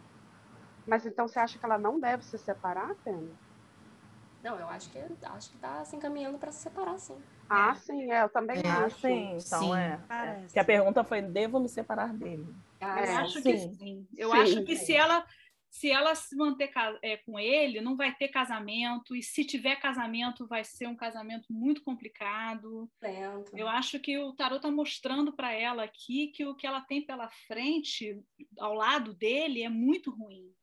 Mas 0.85 1.05
então 1.05 1.27
você 1.27 1.39
acha 1.39 1.57
que 1.57 1.65
ela 1.65 1.77
não 1.77 1.99
deve 1.99 2.23
se 2.23 2.37
separar, 2.37 2.93
Pena? 3.03 3.33
Não, 4.43 4.59
eu 4.59 4.67
acho 4.67 4.89
que 4.91 4.99
acho 5.23 5.51
que 5.51 5.57
tá 5.57 5.85
se 5.85 5.95
encaminhando 5.95 6.37
para 6.37 6.51
se 6.51 6.63
separar, 6.63 6.97
sim. 6.99 7.23
Ah, 7.49 7.73
sim, 7.75 8.11
é, 8.11 8.23
eu 8.23 8.29
também 8.29 8.57
É. 8.57 8.67
Ah, 8.67 8.85
acho. 8.85 8.97
sim, 8.99 9.37
então 9.37 9.59
Sim. 9.59 9.73
é. 9.73 9.97
Parece. 10.07 10.53
Que 10.53 10.59
a 10.59 10.65
pergunta 10.65 11.03
foi: 11.03 11.21
devo 11.21 11.59
me 11.59 11.69
separar 11.69 12.13
dele? 12.13 12.53
Ah, 12.81 12.99
É, 12.99 13.03
Eu 13.03 13.05
sim. 13.05 13.17
acho 13.17 13.33
que 13.33 13.57
sim. 13.57 13.73
sim. 13.73 14.07
Eu 14.17 14.31
Sim. 14.31 14.37
acho 14.41 14.63
que 14.65 14.75
se 14.75 14.93
ela 14.93 15.25
se 15.73 15.89
ela 15.89 16.13
se 16.13 16.35
manter 16.35 16.71
é, 17.01 17.17
com 17.17 17.39
ele, 17.39 17.81
não 17.81 17.97
vai 17.97 18.13
ter 18.13 18.27
casamento, 18.27 19.15
e 19.15 19.23
se 19.23 19.43
tiver 19.43 19.75
casamento, 19.77 20.45
vai 20.45 20.63
ser 20.63 20.87
um 20.87 20.95
casamento 20.95 21.51
muito 21.51 21.81
complicado. 21.81 22.87
Lento. 23.01 23.57
Eu 23.57 23.67
acho 23.67 23.99
que 23.99 24.19
o 24.19 24.33
tarot 24.33 24.57
está 24.57 24.69
mostrando 24.69 25.33
para 25.33 25.51
ela 25.51 25.83
aqui 25.83 26.27
que 26.27 26.45
o 26.45 26.53
que 26.53 26.67
ela 26.67 26.79
tem 26.81 27.01
pela 27.01 27.27
frente, 27.47 28.23
ao 28.59 28.75
lado 28.75 29.15
dele, 29.15 29.63
é 29.63 29.69
muito 29.69 30.11
ruim. 30.11 30.53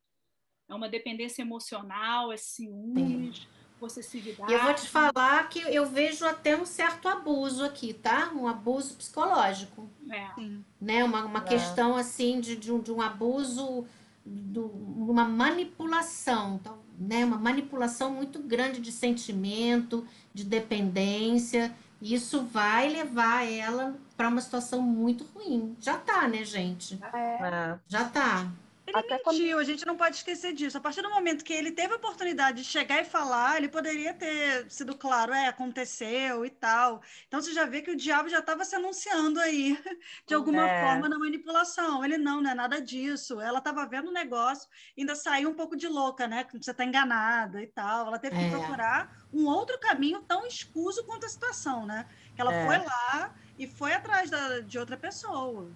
É 0.68 0.74
uma 0.76 0.88
dependência 0.88 1.42
emocional, 1.42 2.32
é 2.32 2.36
ciúmes, 2.36 3.48
possessividade. 3.80 4.52
E 4.52 4.54
eu 4.54 4.62
vou 4.62 4.74
te 4.74 4.88
falar 4.88 5.48
que 5.48 5.58
eu 5.58 5.86
vejo 5.86 6.24
até 6.24 6.56
um 6.56 6.64
certo 6.64 7.08
abuso 7.08 7.64
aqui, 7.64 7.92
tá? 7.92 8.32
Um 8.32 8.46
abuso 8.46 8.96
psicológico, 8.96 9.90
É. 10.08 10.32
Sim. 10.36 10.64
né? 10.80 11.02
Uma, 11.02 11.24
uma 11.24 11.40
É. 11.40 11.48
questão 11.48 11.96
assim 11.96 12.40
de, 12.40 12.54
de, 12.54 12.70
um, 12.70 12.80
de 12.80 12.92
um 12.92 13.02
abuso, 13.02 13.84
do, 14.24 14.66
uma 14.66 15.24
manipulação, 15.24 16.56
então, 16.60 16.78
né? 16.98 17.24
Uma 17.24 17.38
manipulação 17.38 18.12
muito 18.12 18.38
grande 18.40 18.80
de 18.80 18.92
sentimento, 18.92 20.06
de 20.32 20.44
dependência. 20.44 21.74
E 22.00 22.14
Isso 22.14 22.42
vai 22.44 22.88
levar 22.88 23.44
ela 23.50 23.94
para 24.16 24.28
uma 24.28 24.40
situação 24.40 24.80
muito 24.80 25.24
ruim. 25.34 25.76
Já 25.80 25.98
tá, 25.98 26.28
né, 26.28 26.44
gente? 26.44 26.98
É, 27.12 27.16
É. 27.16 27.78
Já 27.88 28.08
tá. 28.08 28.50
Ele 28.90 28.98
Até 28.98 29.18
quando- 29.18 29.38
mentiu, 29.38 29.58
a 29.58 29.64
gente 29.64 29.86
não 29.86 29.96
pode 29.96 30.16
esquecer 30.16 30.52
disso. 30.52 30.76
A 30.76 30.80
partir 30.80 31.00
do 31.00 31.08
momento 31.10 31.44
que 31.44 31.52
ele 31.52 31.70
teve 31.70 31.92
a 31.94 31.96
oportunidade 31.96 32.62
de 32.62 32.64
chegar 32.68 33.00
e 33.00 33.04
falar, 33.04 33.56
ele 33.56 33.68
poderia 33.68 34.12
ter 34.12 34.68
sido 34.70 34.96
claro, 34.96 35.32
é, 35.32 35.46
aconteceu 35.46 36.44
e 36.44 36.50
tal. 36.50 37.00
Então 37.28 37.40
você 37.40 37.52
já 37.52 37.64
vê 37.64 37.82
que 37.82 37.92
o 37.92 37.96
diabo 37.96 38.28
já 38.28 38.40
estava 38.40 38.64
se 38.64 38.74
anunciando 38.74 39.38
aí, 39.38 39.78
de 40.26 40.34
alguma 40.34 40.68
É. 40.68 40.84
forma, 40.84 41.08
na 41.08 41.18
manipulação. 41.18 42.04
Ele 42.04 42.18
não, 42.18 42.40
não 42.40 42.50
é 42.50 42.54
nada 42.54 42.80
disso. 42.80 43.40
Ela 43.40 43.58
estava 43.58 43.86
vendo 43.86 44.08
o 44.08 44.12
negócio, 44.12 44.68
ainda 44.98 45.14
saiu 45.14 45.50
um 45.50 45.54
pouco 45.54 45.76
de 45.76 45.86
louca, 45.86 46.26
né? 46.26 46.42
Que 46.44 46.58
Você 46.60 46.72
está 46.72 46.84
enganada 46.84 47.62
e 47.62 47.68
tal. 47.68 48.08
Ela 48.08 48.18
teve 48.18 48.36
que 48.36 48.44
É. 48.44 48.50
procurar 48.50 49.16
um 49.32 49.46
outro 49.46 49.78
caminho 49.78 50.20
tão 50.22 50.44
escuso 50.46 51.04
quanto 51.04 51.26
a 51.26 51.28
situação, 51.28 51.86
né? 51.86 52.06
Que 52.34 52.40
ela 52.40 52.52
É. 52.52 52.66
foi 52.66 52.78
lá 52.78 53.34
e 53.56 53.68
foi 53.68 53.92
atrás 53.94 54.28
da- 54.30 54.60
de 54.60 54.78
outra 54.80 54.96
pessoa. 54.96 55.70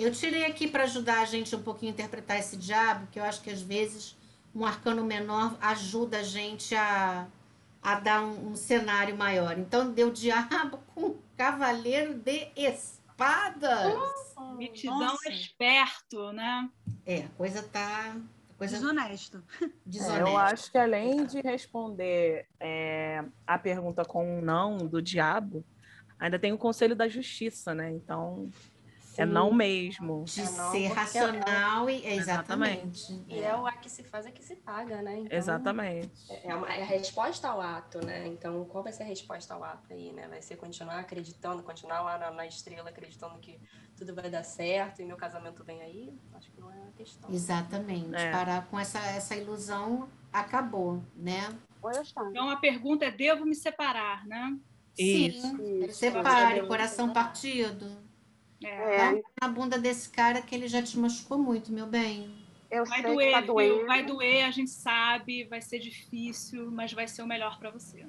Eu 0.00 0.10
tirei 0.10 0.46
aqui 0.46 0.66
para 0.66 0.84
ajudar 0.84 1.20
a 1.20 1.26
gente 1.26 1.54
um 1.54 1.62
pouquinho 1.62 1.92
a 1.92 1.94
interpretar 1.94 2.38
esse 2.38 2.56
diabo, 2.56 3.06
que 3.12 3.20
eu 3.20 3.22
acho 3.22 3.42
que 3.42 3.50
às 3.50 3.60
vezes 3.60 4.16
um 4.54 4.64
arcano 4.64 5.04
menor 5.04 5.54
ajuda 5.60 6.20
a 6.20 6.22
gente 6.22 6.74
a, 6.74 7.28
a 7.82 8.00
dar 8.00 8.22
um, 8.22 8.52
um 8.52 8.56
cenário 8.56 9.14
maior. 9.14 9.58
Então 9.58 9.92
deu 9.92 10.10
diabo 10.10 10.78
com 10.94 11.16
cavaleiro 11.36 12.14
de 12.14 12.48
espadas. 12.56 13.92
Mitidão 14.56 15.00
Nossa. 15.00 15.28
esperto, 15.28 16.32
né? 16.32 16.70
É, 17.04 17.24
a 17.24 17.28
coisa 17.36 17.62
tá. 17.62 18.16
a 18.16 18.54
Coisa 18.56 18.78
Desonesto. 18.78 19.44
É, 19.62 19.68
desonesta. 19.84 20.30
eu 20.30 20.38
acho 20.38 20.72
que 20.72 20.78
além 20.78 21.26
de 21.26 21.42
responder 21.42 22.46
é, 22.58 23.22
a 23.46 23.58
pergunta 23.58 24.02
com 24.02 24.38
um 24.38 24.40
não 24.40 24.78
do 24.78 25.02
diabo, 25.02 25.62
ainda 26.18 26.38
tem 26.38 26.54
o 26.54 26.58
conselho 26.58 26.96
da 26.96 27.06
justiça, 27.06 27.74
né? 27.74 27.90
Então, 27.90 28.50
é 29.16 29.26
Sim. 29.26 29.32
não 29.32 29.52
mesmo. 29.52 30.24
De 30.24 30.40
É, 30.40 30.44
não, 30.44 30.50
ser 30.70 30.88
porque 30.88 30.94
racional 30.94 31.90
e. 31.90 32.04
é, 32.04 32.14
Exatamente. 32.14 33.12
Exatamente. 33.12 33.24
E 33.28 33.40
é 33.40 33.56
o 33.56 33.66
a 33.66 33.72
que 33.72 33.90
se 33.90 34.02
faz 34.04 34.26
é 34.26 34.30
que 34.30 34.42
se 34.42 34.56
paga, 34.56 35.02
né? 35.02 35.18
Então, 35.18 35.36
Exatamente. 35.36 36.10
É, 36.44 36.54
uma, 36.54 36.68
é 36.72 36.82
a 36.82 36.86
resposta 36.86 37.48
ao 37.48 37.60
ato, 37.60 38.04
né? 38.04 38.26
Então, 38.28 38.64
qual 38.66 38.84
vai 38.84 38.92
ser 38.92 39.02
a 39.02 39.06
resposta 39.06 39.54
ao 39.54 39.64
ato 39.64 39.92
aí, 39.92 40.12
né? 40.12 40.28
Vai 40.28 40.40
ser 40.42 40.56
continuar 40.56 40.98
acreditando, 40.98 41.62
continuar 41.62 42.02
lá 42.02 42.18
na, 42.18 42.30
na 42.30 42.46
estrela, 42.46 42.90
acreditando 42.90 43.38
que 43.38 43.60
tudo 43.96 44.14
vai 44.14 44.30
dar 44.30 44.44
certo 44.44 45.02
e 45.02 45.04
meu 45.04 45.16
casamento 45.16 45.62
vem 45.64 45.82
aí? 45.82 46.14
Acho 46.34 46.50
que 46.50 46.60
não 46.60 46.70
é 46.70 46.88
a 46.88 46.92
questão. 46.96 47.30
Exatamente. 47.30 48.14
É. 48.14 48.30
Parar 48.30 48.66
com 48.66 48.78
essa, 48.78 48.98
essa 48.98 49.34
ilusão 49.36 50.08
acabou, 50.32 51.02
né? 51.14 51.48
Então 52.30 52.50
a 52.50 52.56
pergunta 52.56 53.04
é: 53.06 53.10
devo 53.10 53.44
me 53.44 53.54
separar, 53.54 54.26
né? 54.26 54.56
Isso. 54.98 55.46
Sim. 55.56 55.84
Isso. 55.84 55.98
Separe, 55.98 56.66
coração 56.66 57.12
partido. 57.12 58.09
É. 58.62 58.96
Dá 58.96 59.16
É, 59.18 59.22
na 59.40 59.48
bunda 59.48 59.78
desse 59.78 60.08
cara 60.10 60.42
que 60.42 60.54
ele 60.54 60.68
já 60.68 60.82
te 60.82 60.98
machucou 60.98 61.38
muito, 61.38 61.72
meu 61.72 61.86
bem. 61.86 62.46
eu 62.70 62.84
Vai 62.86 63.02
sei 63.02 63.16
que 63.18 63.30
tá 63.30 63.40
doer, 63.40 63.44
viu? 63.44 63.46
doendo. 63.46 63.86
Vai 63.86 64.04
doer, 64.04 64.44
a 64.44 64.50
gente 64.50 64.70
sabe, 64.70 65.44
vai 65.44 65.60
ser 65.60 65.78
difícil, 65.78 66.70
mas 66.70 66.92
vai 66.92 67.08
ser 67.08 67.22
o 67.22 67.26
melhor 67.26 67.58
para 67.58 67.70
você. 67.70 68.06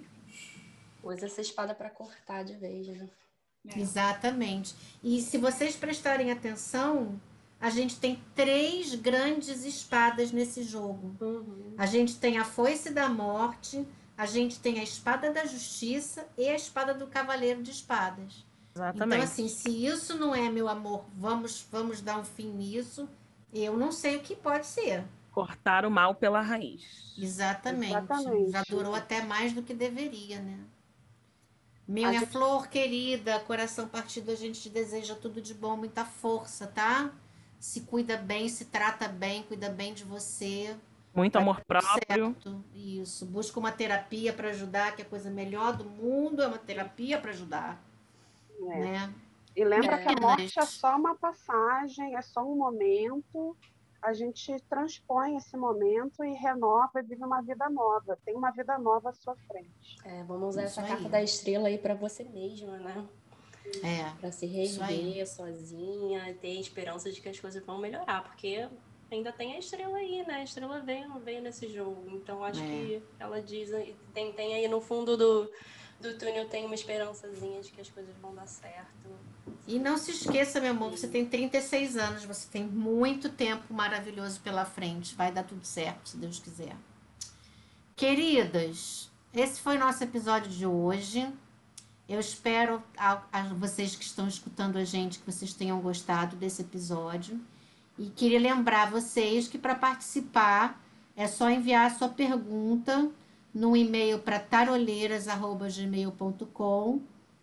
Usa 1.03 1.25
essa 1.25 1.41
espada 1.41 1.73
pra 1.73 1.89
cortar 1.89 2.43
de 2.43 2.55
vez, 2.57 2.87
né? 2.87 3.09
É. 3.67 3.79
Exatamente. 3.79 4.75
E 5.03 5.21
se 5.21 5.37
vocês 5.37 5.75
prestarem 5.75 6.31
atenção, 6.31 7.19
a 7.59 7.69
gente 7.69 7.99
tem 7.99 8.21
três 8.35 8.95
grandes 8.95 9.63
espadas 9.65 10.31
nesse 10.31 10.63
jogo. 10.63 11.15
Uhum. 11.21 11.75
A 11.77 11.85
gente 11.85 12.17
tem 12.19 12.37
a 12.37 12.45
foice 12.45 12.91
da 12.91 13.07
morte, 13.09 13.87
a 14.17 14.25
gente 14.25 14.59
tem 14.59 14.79
a 14.79 14.83
espada 14.83 15.31
da 15.31 15.45
justiça 15.45 16.27
e 16.37 16.47
a 16.49 16.55
espada 16.55 16.93
do 16.93 17.07
cavaleiro 17.07 17.61
de 17.63 17.71
espadas. 17.71 18.45
Exatamente. 18.73 19.15
Então, 19.15 19.23
assim, 19.23 19.47
se 19.47 19.85
isso 19.85 20.17
não 20.17 20.33
é, 20.33 20.49
meu 20.49 20.67
amor, 20.69 21.03
vamos, 21.15 21.65
vamos 21.71 22.01
dar 22.01 22.17
um 22.17 22.23
fim 22.23 22.47
nisso, 22.47 23.07
eu 23.53 23.77
não 23.77 23.91
sei 23.91 24.17
o 24.17 24.21
que 24.21 24.35
pode 24.35 24.65
ser. 24.65 25.03
Cortar 25.31 25.85
o 25.85 25.91
mal 25.91 26.15
pela 26.15 26.41
raiz. 26.41 27.13
Exatamente. 27.17 27.91
Exatamente. 27.93 28.51
Já 28.51 28.63
durou 28.69 28.95
até 28.95 29.21
mais 29.23 29.53
do 29.53 29.61
que 29.63 29.73
deveria, 29.73 30.39
né? 30.39 30.59
Minha 31.87 32.09
A 32.09 32.13
gente- 32.13 32.27
flor 32.27 32.67
querida, 32.67 33.39
coração 33.41 33.87
partido, 33.87 34.31
a 34.31 34.35
gente 34.35 34.61
te 34.61 34.69
deseja 34.69 35.15
tudo 35.15 35.41
de 35.41 35.53
bom, 35.53 35.75
muita 35.75 36.05
força, 36.05 36.67
tá? 36.67 37.11
Se 37.59 37.81
cuida 37.81 38.17
bem, 38.17 38.47
se 38.49 38.65
trata 38.65 39.07
bem, 39.07 39.43
cuida 39.43 39.69
bem 39.69 39.93
de 39.93 40.03
você. 40.03 40.75
Muito 41.13 41.33
Vai 41.33 41.41
amor 41.41 41.61
próprio. 41.65 41.91
certo. 42.07 42.63
Isso. 42.73 43.25
Busca 43.25 43.59
uma 43.59 43.71
terapia 43.71 44.31
para 44.31 44.49
ajudar, 44.49 44.95
que 44.95 45.01
é 45.01 45.05
a 45.05 45.07
coisa 45.09 45.29
melhor 45.29 45.75
do 45.75 45.83
mundo 45.83 46.41
é 46.41 46.47
uma 46.47 46.57
terapia 46.57 47.19
para 47.19 47.31
ajudar, 47.31 47.83
É. 48.69 48.79
né? 48.79 49.13
E 49.55 49.63
lembra 49.65 49.95
É. 49.95 50.05
que 50.05 50.07
a 50.09 50.21
morte 50.21 50.59
é 50.59 50.65
só 50.65 50.95
uma 50.95 51.15
passagem, 51.15 52.15
é 52.15 52.21
só 52.21 52.41
um 52.41 52.55
momento. 52.55 53.55
A 54.01 54.13
gente 54.13 54.55
transpõe 54.69 55.35
esse 55.35 55.55
momento 55.55 56.23
e 56.23 56.33
renova 56.33 56.99
e 56.99 57.03
vive 57.03 57.23
uma 57.23 57.41
vida 57.41 57.69
nova. 57.69 58.17
Tem 58.25 58.35
uma 58.35 58.49
vida 58.51 58.77
nova 58.79 59.09
à 59.09 59.13
sua 59.13 59.35
frente. 59.47 59.97
É, 60.03 60.23
vamos 60.23 60.49
usar 60.49 60.63
Isso 60.63 60.79
essa 60.79 60.81
aí. 60.81 60.87
carta 60.95 61.09
da 61.09 61.21
estrela 61.21 61.67
aí 61.67 61.77
pra 61.77 61.93
você 61.93 62.23
mesma, 62.23 62.77
né? 62.77 63.07
É. 63.83 64.09
Pra 64.19 64.31
se 64.31 64.45
reerguer 64.47 65.27
sozinha, 65.27 66.33
ter 66.41 66.59
esperança 66.59 67.11
de 67.11 67.21
que 67.21 67.29
as 67.29 67.39
coisas 67.39 67.63
vão 67.63 67.77
melhorar, 67.77 68.23
porque 68.23 68.67
ainda 69.11 69.31
tem 69.31 69.53
a 69.55 69.59
estrela 69.59 69.97
aí, 69.97 70.25
né? 70.25 70.35
A 70.35 70.43
estrela 70.43 70.79
veio, 70.79 71.13
veio 71.19 71.41
nesse 71.41 71.67
jogo. 71.67 72.03
Então 72.15 72.43
acho 72.43 72.59
É. 72.61 72.65
que 72.65 73.03
ela 73.19 73.39
diz, 73.41 73.69
tem, 74.13 74.33
tem 74.33 74.55
aí 74.55 74.67
no 74.67 74.81
fundo 74.81 75.15
do, 75.15 75.49
do 76.01 76.17
túnel 76.17 76.47
tem 76.49 76.65
uma 76.65 76.75
esperançazinha 76.75 77.61
de 77.61 77.71
que 77.71 77.79
as 77.79 77.89
coisas 77.89 78.13
vão 78.21 78.33
dar 78.33 78.47
certo. 78.47 79.09
E 79.67 79.79
não 79.79 79.97
se 79.97 80.11
esqueça, 80.11 80.59
meu 80.59 80.71
amor, 80.71 80.91
você 80.91 81.07
tem 81.07 81.25
36 81.25 81.95
anos, 81.95 82.25
você 82.25 82.47
tem 82.51 82.63
muito 82.65 83.29
tempo 83.29 83.73
maravilhoso 83.73 84.39
pela 84.41 84.65
frente. 84.65 85.15
Vai 85.15 85.31
dar 85.31 85.43
tudo 85.43 85.63
certo, 85.63 86.09
se 86.09 86.17
Deus 86.17 86.39
quiser. 86.39 86.75
Queridas, 87.95 89.09
esse 89.33 89.61
foi 89.61 89.77
nosso 89.77 90.03
episódio 90.03 90.49
de 90.51 90.65
hoje. 90.65 91.31
Eu 92.09 92.19
espero 92.19 92.83
a, 92.97 93.21
a 93.31 93.43
vocês 93.53 93.95
que 93.95 94.03
estão 94.03 94.27
escutando 94.27 94.77
a 94.77 94.83
gente 94.83 95.19
que 95.19 95.31
vocês 95.31 95.53
tenham 95.53 95.79
gostado 95.79 96.35
desse 96.35 96.63
episódio. 96.63 97.39
E 97.97 98.09
queria 98.09 98.39
lembrar 98.39 98.89
vocês 98.89 99.47
que 99.47 99.57
para 99.57 99.75
participar 99.75 100.81
é 101.15 101.27
só 101.27 101.49
enviar 101.49 101.85
a 101.85 101.93
sua 101.93 102.09
pergunta 102.09 103.09
no 103.53 103.75
e-mail 103.75 104.19
para 104.19 104.39
taroleiras@gmail.com 104.39 107.01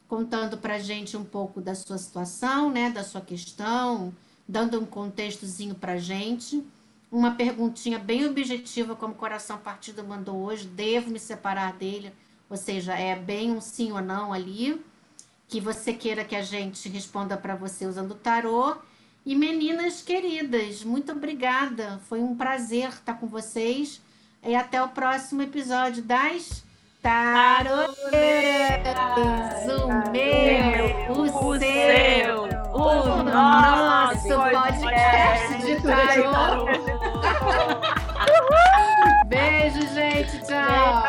contando 0.09 0.57
pra 0.57 0.79
gente 0.79 1.16
um 1.16 1.25
pouco 1.25 1.61
da 1.61 1.75
sua 1.75 1.99
situação, 1.99 2.71
né, 2.71 2.90
da 2.90 3.05
sua 3.05 3.21
questão, 3.21 4.12
dando 4.49 4.81
um 4.81 4.87
contextozinho 4.87 5.75
pra 5.75 5.99
gente. 5.99 6.64
Uma 7.12 7.35
perguntinha 7.35 7.99
bem 7.99 8.27
objetiva, 8.27 8.97
como 8.97 9.12
o 9.12 9.16
Coração 9.16 9.59
Partido 9.59 10.03
mandou 10.03 10.37
hoje, 10.37 10.66
devo 10.66 11.11
me 11.11 11.18
separar 11.18 11.75
dele? 11.75 12.11
Ou 12.49 12.57
seja, 12.57 12.94
é 12.94 13.14
bem 13.14 13.53
um 13.53 13.61
sim 13.61 13.92
ou 13.92 14.01
não 14.01 14.33
ali, 14.33 14.83
que 15.47 15.61
você 15.61 15.92
queira 15.92 16.25
que 16.25 16.35
a 16.35 16.42
gente 16.42 16.88
responda 16.88 17.37
para 17.37 17.55
você 17.55 17.87
usando 17.87 18.12
o 18.12 18.14
tarô. 18.14 18.77
E 19.27 19.35
meninas 19.35 20.01
queridas, 20.01 20.83
muito 20.85 21.12
obrigada. 21.12 22.01
Foi 22.09 22.21
um 22.21 22.35
prazer 22.35 22.88
estar 22.88 23.14
com 23.14 23.27
vocês. 23.27 24.01
E 24.44 24.55
até 24.55 24.83
o 24.83 24.88
próximo 24.88 25.40
episódio 25.42 26.03
das 26.03 26.62
Taroleiras. 27.03 27.88
O 29.66 29.88
meu, 30.11 31.12
o, 31.12 31.29
seu, 31.59 31.59
seu, 31.59 32.44
o 32.72 33.22
nosso 33.22 34.29
podcast 34.29 35.59
de 35.64 35.77
tarô. 35.83 36.66
Beijo, 39.27 39.81
gente. 39.94 40.38
Tchau. 40.46 41.03